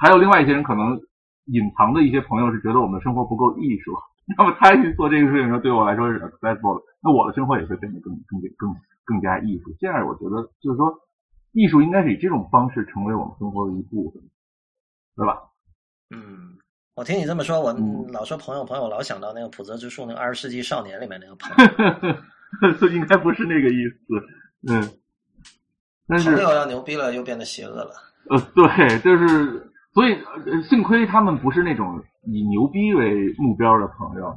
[0.00, 0.98] 还有另外一些人可能
[1.46, 3.92] 隐藏的一些朋友是觉得我们的生活不够艺术，
[4.38, 8.74] 那么他去做这个事情的时候，对我来说是 accessible 的，那我的生活也会变得更更更
[9.04, 9.74] 更加艺术。
[9.78, 10.90] 这样我觉得就是说，
[11.52, 14.22] 艺术应该是以这种方式成为我们生活的一部分，
[15.16, 15.38] 对吧？
[16.10, 16.56] 嗯。
[16.96, 22.16] 我听你这么说，我嗯老说朋友朋友，老想到那个普泽之树那个《二十世纪少年》里面那个朋友。
[22.78, 24.82] 这应该不是那个意思，嗯，
[26.06, 27.92] 但是朋友要牛逼了，又变得邪恶了。
[28.28, 30.14] 呃，对，就是所以
[30.46, 34.36] 呃幸亏他们不是那种以牛逼为目标的朋友，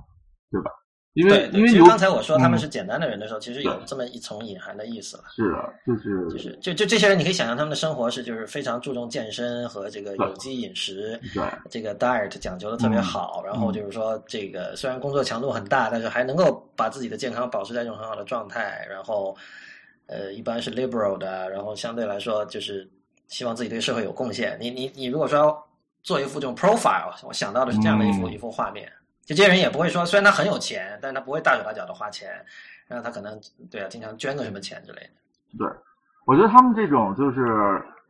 [0.51, 0.71] 对吧？
[1.13, 5.25] 因为因为其实刚才我说他们嗯是简单的人的时候，其实有这么一层隐含的意思了。
[5.35, 13.43] 是的，就是就是就就这些人，你可以想象他们的生活是就是非常注重健身和这个有机饮食，对这个 diet 讲究的特别好。
[13.45, 18.83] 然后就是说，这个虽然工作强度很大，但是还能够把自己的健康保持在一种很好的状态。
[18.89, 19.37] 然后，
[20.07, 22.89] 呃，一般是 liberal 的，然后相对来说就是
[23.27, 24.57] 希望自己对社会有贡献。
[24.59, 25.67] 你你你如果说要
[26.01, 28.91] 做一幅这种 profile，我想到的是这样的一幅、嗯一幅画面。
[29.25, 32.29] 就这些人也不会说，虽然他很有钱，但是他不会大手大脚的花钱，
[32.87, 33.39] 然后他可能
[33.71, 35.57] 对啊，经常捐个什么钱之类的。
[35.57, 35.67] 对，
[36.25, 37.41] 我觉得他们这种就是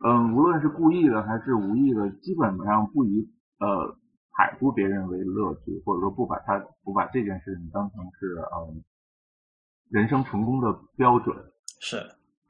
[0.04, 3.24] 嗯，无论是故意的还是无意的，基本上不以
[3.60, 3.96] 呃
[4.36, 8.82] 踩住别人为乐趣，或者说不把他不把这件事情当成是嗯
[9.90, 11.36] 人生成功的标准。
[11.78, 12.04] 是，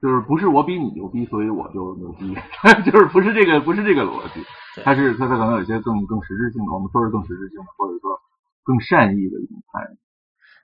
[0.05, 2.37] 就是不是我比你牛逼，所以我就牛逼，
[2.85, 4.45] 就是不是这个不是这个逻辑，
[4.75, 8.11] 对它是它它可能有一些更更实质性的，我们说是更实质性的，或者说
[8.63, 9.97] 更善意的一种态度。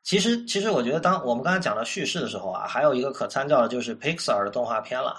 [0.03, 5.17] 其实，其实我觉得，当我们刚才讲到叙事的时候啊，还有一个可参照的就是 Pixar 的动画片了。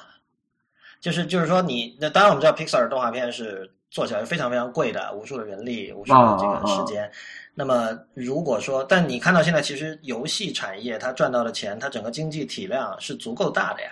[1.00, 7.12] 就是就是说你，那当然我们知道 Pixar 的动画片是做起来非常非常贵的，无数的人力，无数的这个时间。
[7.56, 13.90] 那么如果说，但你看到现在，其实游戏产业它赚到的钱，它整个经济体量是足够大的呀。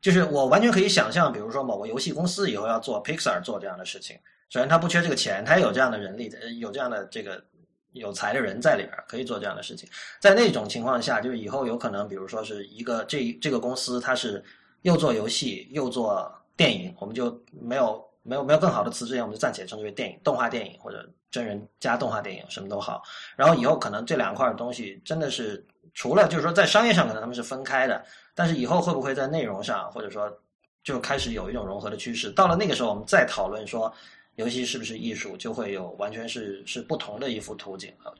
[0.00, 4.16] 就是我完全可以想象，比如说某个游戏公司以后要做 Pixar 做这样的事情，
[4.48, 7.42] 首先他不缺这个钱，他有这样的人力，有这样的这个。
[7.94, 9.88] 有才的人在里边可以做这样的事情，
[10.20, 14.40] 在那种情况下，就是以后有可能，比如说是一个这这个公司，它是
[14.82, 23.02] 又做游戏又做电影，我们就没有没有没有更好的词，之前我们就暂且称之为电影、动画电影或者真人加动画电影，什么都好。
[23.34, 28.04] 然后以后可能这两块东西真的是除了就是说在商业上可能他们是分开的，
[28.40, 30.26] 但是以后会不会在内容上或者说
[30.82, 32.30] 就开始有一种融合的趋势？
[32.32, 33.92] 到了那个时候，我们再讨论说。
[34.36, 38.14] 游戏是不是艺术，就会有完全是是不同的一幅图景了。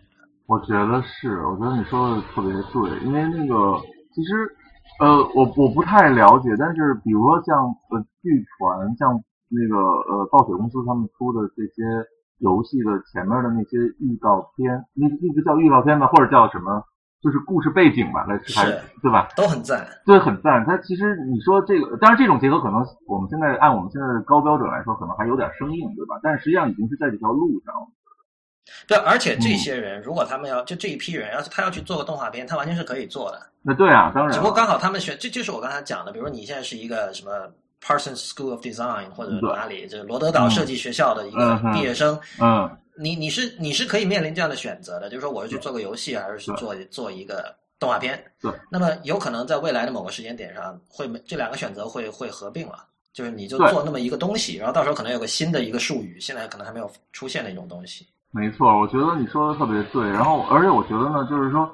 [0.44, 3.80] 我觉得是，我觉得你说的特别对，因为那个
[4.12, 4.44] 其实
[5.00, 9.16] 呃，我我不太了解，但是比如说像呃，据传像
[9.48, 9.78] 那个
[10.12, 11.82] 呃，暴雪公司他们出的这些
[12.38, 16.84] 游戏的前面的那些预告片，那那个叫预告片吧，或者叫什么？
[17.22, 19.28] 就是故事背景吧，来是，对吧？
[19.36, 20.64] 都很赞，对，很赞。
[20.64, 26.18] 它其实你说这个，当然这种结合可能我们现在按我们现在的高标准来说，可能还有点生硬，对吧？
[26.22, 27.74] 但实际上已经是在这条路上。
[28.88, 33.38] 对，而且这些人如果他们要就这一批人，要是他要去做个动画片，他完全是可以做的。
[33.62, 34.32] 那对啊，当然。
[34.32, 37.30] 只不过刚好他们选，这就是我刚才讲的，比如说你现在是一个什么
[37.82, 42.70] Parsons School of Design 或者哪里这个罗德岛设计学校的一个毕业生，嗯。
[43.00, 48.22] 你你是你是可以面临这样的选择的，就是说我是去做个游戏，还是去做做一个动画片？
[48.42, 48.52] 对。
[48.70, 52.84] 那么有可能在未来的某个时间点上，会这两个选择会会合并了，
[53.14, 58.06] 就是你就做那么一个东西，然后到时候可能有个新的一个术语，现在可能还没有出现的一种东西。
[58.32, 60.06] 没错，我觉得你说的特别对。
[60.10, 61.68] 然后，而且我觉得呢，就是说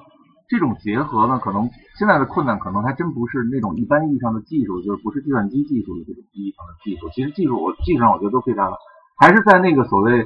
[0.49, 1.69] 这种结合呢，可能
[1.99, 7.11] 现在的困难可能还真不是那种一般意义上的技术，就是不是计算机技术的这种意义上的技术。
[7.13, 8.77] 其实技术我技术上我觉得都非常好，
[9.19, 10.25] 还是在那个所谓。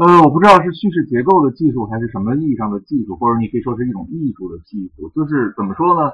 [0.00, 5.10] 呃，我不知道是叙事结构的技术，还是什么意义上的技术，或者你可以说是一种艺术的技术。
[5.14, 6.10] 就是怎么说呢？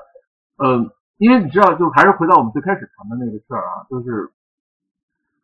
[0.59, 4.33] 呃，因为你知道，就还是回到我们最开始谈的那个事儿啊，就是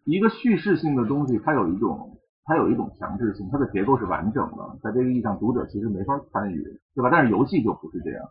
[0.04, 6.64] 一个叙事性的东西，它有一种，它有一种强制性，它的结构是完整的，在这个意义上，读者其实没法参与，
[6.96, 7.10] 对吧？
[7.12, 8.24] 但是游戏就不是这样，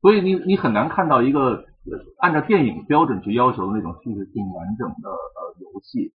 [0.00, 1.66] 所以你你很难看到一个
[2.20, 6.14] 按照电影标准去要求的那种叙事性完整的呃游戏。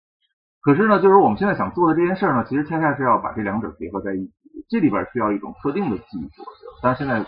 [0.63, 4.31] 可是呢，就是我们现在想做的这件事儿呢，其实恰恰是要把这两者结合在一起。
[4.69, 6.43] 这里边需要一种特定的技术，
[6.83, 7.19] 但是现在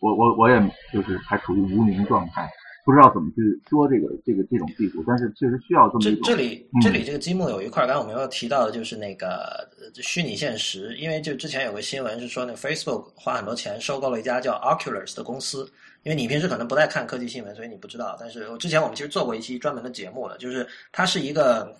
[0.00, 0.60] 我我我也
[0.92, 2.48] 就是还处于无名状态，
[2.84, 3.36] 不知道怎么去
[3.68, 5.02] 说这个这个这种技术。
[5.04, 15.66] 但是确实需要这么这这里这里这个积木有一块，刚才我们要提到的就是那个虚拟现实，因为就之前有个新闻是说，那 Facebook 花很多钱收购了一家叫 Oculus 的公司。
[16.04, 18.16] 因为你平时可能不太看科技新闻，所以你不知道。
[18.20, 21.74] 但是之前我们其实做过一期专门的节目了，就是它是一个。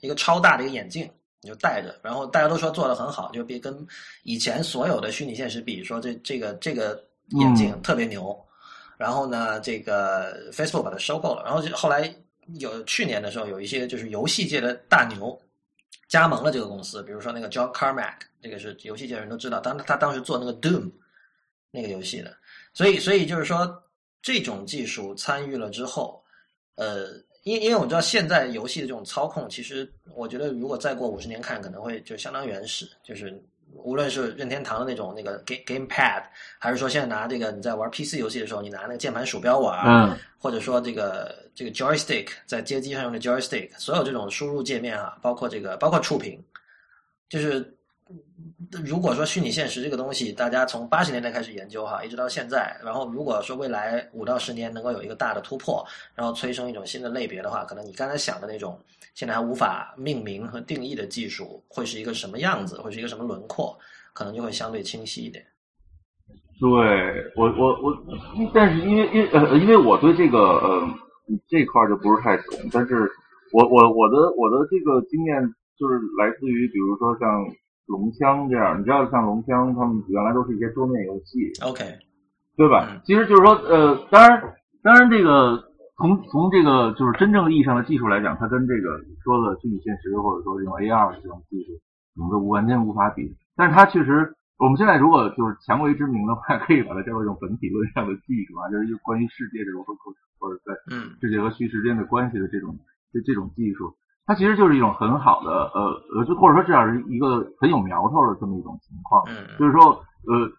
[0.00, 3.86] 一个超大的一个眼镜，你就戴着，然后大家都说做的很好，就别跟
[4.22, 7.02] 以前所有的虚拟现实比，说这这个这个
[7.38, 8.38] 眼镜特别牛。
[8.98, 12.10] 然后呢，这个 Facebook 把它收购了，然后就后来
[12.58, 15.38] 有去年的时候，有一些就是游戏界的大牛
[16.08, 20.90] 加盟了这个公司，比如说那个 John Carmack，这个是游戏界人都知道，当他当时做那个 Doom
[21.70, 22.34] 那个游戏的，
[22.72, 23.82] 所以所以就是说
[24.22, 26.24] 这种技术参与了之后，
[26.76, 27.25] 呃。
[27.46, 32.88] 因因为我知道现在游戏的这种操控，其实我觉得如果再过五十年看，可能会就相当原始。
[33.04, 33.40] 就是
[33.72, 36.24] 无论是任天堂的那种那个 game game pad，
[36.58, 46.42] 还是说现在拿这个你在玩 PC 游戏的时候，你拿那个键盘鼠标玩，嗯，或者说这个这个 joystick 在街机上用的 joystick，所有这种输入界面啊，包括这个包括触屏，
[47.28, 47.75] 就是。
[48.84, 55.84] 如果说虚拟现实这个东西，大家从八十年代开始研究哈，一直到现在，然后如果说未来五到十年能够有一个大的突破，
[56.14, 58.78] 然后催生一种新的类别的话，可能你刚才想的那种
[59.14, 63.76] 现在还无法命名和定义的技术，会是一个什么样子，会是一个什么轮廓，
[64.12, 65.44] 可能就会相对清晰一点。
[66.58, 66.68] 对
[67.36, 67.96] 我我我，
[68.54, 70.88] 但是因为因呃因为我对这个呃
[71.48, 73.10] 这块就不是太懂，但是
[73.52, 75.40] 我我我的我的这个经验
[75.78, 77.28] 就是来自于比如说像。
[77.86, 81.84] 龙枪这样，你知道像龙枪，他们原来都是一些桌面游戏，OK，
[82.56, 83.00] 对吧？
[83.04, 84.42] 其实就是说，呃，当然，
[84.82, 85.62] 当然，这个
[85.96, 91.72] 从从这个就是真正意义上的技术来讲，它跟这个说的虚拟现实或者说这种 AR 这种技术，
[92.16, 93.36] 我们都完全无法比。
[93.56, 99.94] 但是它确实，我们现在如果就是强为之名的话， 可以把它叫做一种本体论上的技术啊，就是关于世界这种和
[100.38, 100.74] 或者在
[101.20, 102.76] 世界和虚实之间的关系的这种
[103.12, 103.94] 这这种技术，
[104.26, 109.22] 它其实就是一种很好的呃呃，就或者说至少是一个很有苗头的这么一种情况。
[109.28, 110.50] 嗯，就是说呃。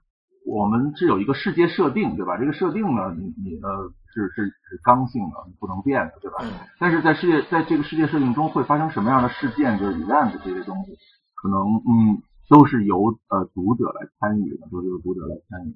[0.50, 2.38] 我们是有一个世界设定，对吧？
[2.38, 6.38] 这个设定呢，你你呃是是是刚性的，不能变的，对吧？
[6.80, 10.96] 但是在世界在这个世界设定中会发生什么样的事件，就是 event 这些东西，
[11.36, 15.76] 可能嗯都是由呃读者来参与的，都是由读者来参与。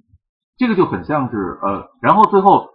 [0.58, 2.70] 这个就很像是呃，然后最后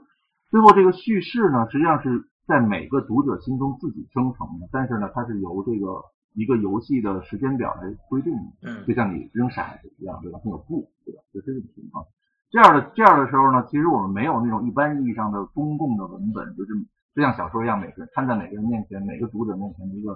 [0.51, 6.03] 最后这个叙事呢，实际上是在每个读者心中自己生成的，但是呢，它是由这个。
[6.37, 8.31] 一个游戏的时间表来规定，
[8.61, 10.39] 嗯，就像你扔骰子一样，对吧？
[10.45, 11.23] 它有布，对吧？
[11.33, 12.05] 就这种情况。
[12.51, 16.75] 这样的这样的时候呢，其实我们没有那种一般意义上的公共的文本，就是
[17.15, 20.13] 就像小说一样，每个人摊在每个人面前，每个读者面前一个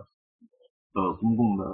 [0.93, 1.65] 呃公共的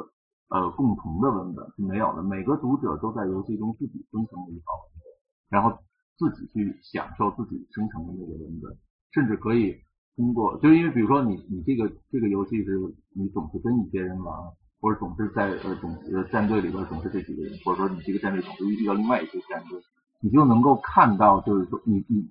[0.50, 2.22] 呃共同的文本是没有的。
[2.22, 5.10] 每个读者都在游戏中自己生成了一套文本，
[5.48, 5.76] 然后
[6.16, 8.78] 自己去享受自己生成的那个文本，
[9.10, 9.74] 甚至可以。
[10.16, 12.78] 通过，就因为比如说你你这个这个游戏是
[13.12, 14.34] 你总是跟一些人玩，
[14.80, 19.78] 或者总是在呃总呃战队里边总是这几个人，或者说你这个战队总是遇到另外一些战队，
[20.22, 22.30] 你就能够看到，就是说你你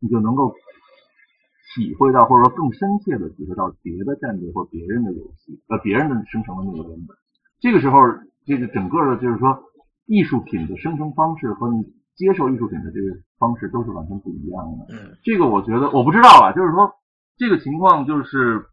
[0.00, 0.54] 你就能够
[1.74, 7.14] 体会到，或者说更深切的体会到别的战队或别人的游戏呃别人的生成的那个文本。
[7.60, 8.00] 这个时候，
[8.46, 9.62] 这个整个的就是说
[10.06, 11.82] 艺术品的生成方式和你
[12.14, 14.86] 接受艺术品的这个方式都是完全不一样的。
[14.94, 16.90] 嗯，这个我觉得我不知道啊，就是说。
[17.38, 18.66] 这个情况就是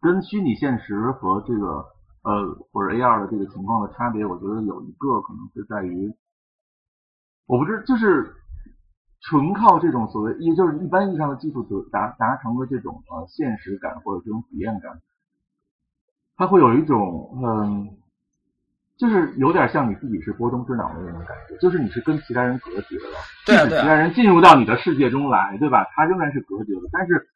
[0.00, 1.84] 跟虚拟现实和这个
[2.22, 6.14] 呃或者 AR 的这个情况的差别，我觉得有一个可能是在于，
[7.46, 8.36] 我不知就是
[9.20, 15.00] 纯靠这种所谓也就是一般意义上的技术得达达成的这种呃现实感或者这种体验感，
[16.36, 17.98] 它会有一种嗯，
[18.96, 25.84] 就是有点像你自己是波中之脑的那种感觉，就是你是跟其他人隔绝了，即使其他人进入到你的世界中来，对吧？
[25.96, 27.28] 他仍然是隔绝的，但是。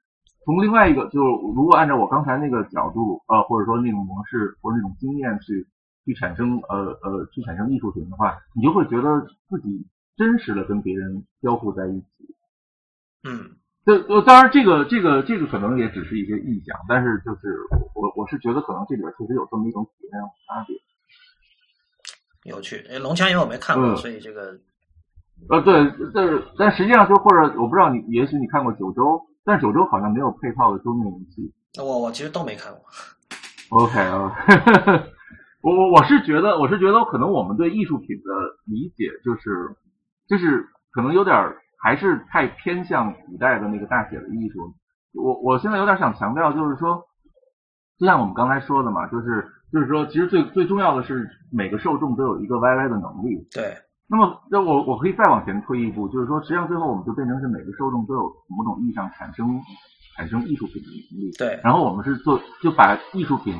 [0.44, 5.68] 从另外一个，就是如果按照我刚才那个角度，呃，或者说那种模式或者那种经验去
[6.04, 9.86] 去产生，呃呃，去产生艺术品的话，你就会觉得自己
[10.16, 12.06] 真实的跟别人交互在一起。
[13.22, 13.54] 嗯，
[13.86, 17.56] 这呃，当然这个这个这个可能也只是一些臆想，但是就是
[17.94, 20.76] 我我是觉得可能这里边确实有这么一种体验差别。
[22.50, 24.58] 有趣，哎，龙枪因为我没看过，所以这个
[25.48, 25.72] 呃对，
[26.12, 29.24] 但是但实际上就或者我不知道你，也许你看过九州。
[29.44, 31.52] 但九州好像没有配套的桌面游戏。
[31.78, 32.82] 我我其实都没看过。
[33.70, 34.34] OK 啊，
[35.62, 38.30] 我我我是觉得，我是觉得可能我们对艺术品的
[38.66, 39.74] 理解就是，
[40.28, 41.34] 就是可能有点
[41.82, 44.74] 还是太偏向古代的那个大写的艺术。
[45.14, 47.02] 我我现在有点想强调，就是说，
[47.98, 53.48] 就像我们刚才说的嘛，就是就是说，其实最最重要的是每个受众都有一个 YY 的能力。
[53.50, 53.76] 对。
[54.12, 59.58] 那么，那我我可以再往前推一步，就是说，实际上最后我们就变成是每个受众都有某种意义上产生
[60.14, 61.32] 产生艺术品的能力。
[61.38, 61.58] 对。
[61.64, 63.56] 然后我们是做就把艺术品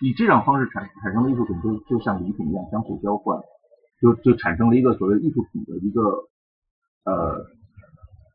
[0.00, 3.36] 以这种方式产产生的艺术品，就就像礼品一样相互交换，
[4.00, 6.02] 就就产生了一个所谓艺术品的一个
[7.02, 7.42] 呃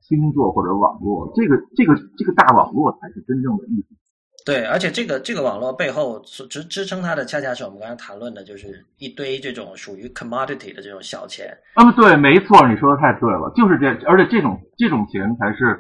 [0.02, 1.32] 星座或者网络。
[1.36, 3.96] 这个这个这个大网络才是真正的艺术。
[4.44, 6.20] 对，而且这个这个网络背后
[6.50, 11.56] 支支撑它的，恰恰是我们刚才谈论的，就是一堆这种属于 commodity 的这种小钱。
[11.76, 15.80] 嗯，对，没错，你说的太对了，就是这，而且这种这种钱才是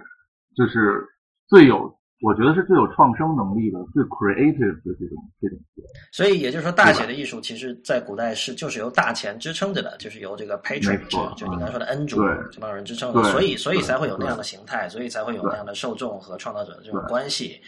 [0.56, 1.04] 就是
[1.48, 1.92] 最有，
[2.22, 5.84] 我觉得是最有创生能力的、最 creative 的这种这种钱。
[6.12, 17.60] 所以也就是说，大写的艺术，其实在古代是就是由大钱支撑着的，就是由这个 patron 制，就你刚才说的恩主这帮人支撑的，所以所以才会有那样的形态，所以才会有那样的受众和创造者的这种关系。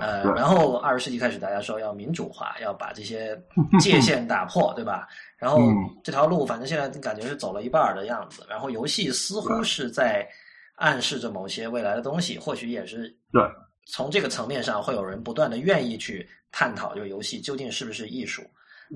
[0.00, 3.40] 呃，然后二十世纪开始，大家说要民主化，要把这些
[3.80, 5.08] 界限打破， 对吧？
[5.36, 5.58] 然后
[6.04, 8.44] 这条路，反正现在感觉是走了一半的样子。
[8.48, 10.28] 然后游戏似乎是在
[10.76, 13.42] 暗示着某些未来的东西，或许也是对。
[13.86, 18.42] 从这个层面上，会有人不断的愿意去探讨，就是游戏究竟是不是艺术。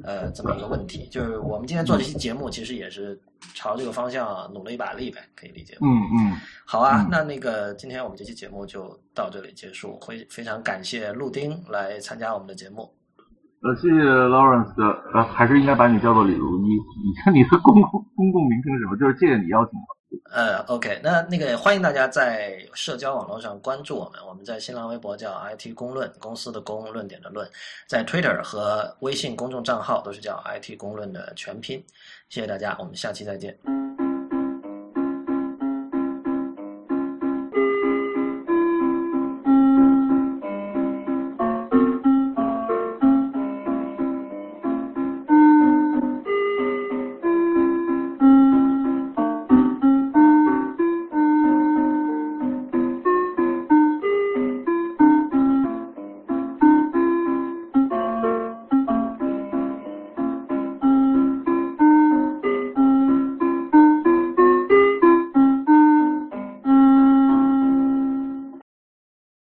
[0.03, 3.19] 呃，这么一个问题，就是我们今天做这期节目，其实也是
[3.55, 5.77] 朝这个方向努了一把力呗，可以理解。
[5.81, 5.87] 嗯
[6.17, 6.37] 嗯，
[6.67, 12.93] 好啊，那那个今天我们这期节目就到这里结束，会非常感谢陆丁来参加我们的节目。
[13.63, 14.85] 呃，谢谢 Lawrence 的，
[15.15, 18.97] 呃，还是应该把你叫做李如一，你看你的公共公共名称是什么？
[18.97, 19.87] 就是谢谢你邀请我。
[20.31, 24.21] 呃，OK，那那个欢迎大家在社交网络上关注我们。
[24.27, 27.49] 我们在新浪微博叫 IT 公论，公司的公，论点的论，
[27.87, 31.85] 在 Twitter 和微信公众账号都是叫 IT 公论的全拼。
[32.29, 34.04] 谢谢大家，我们下期再见。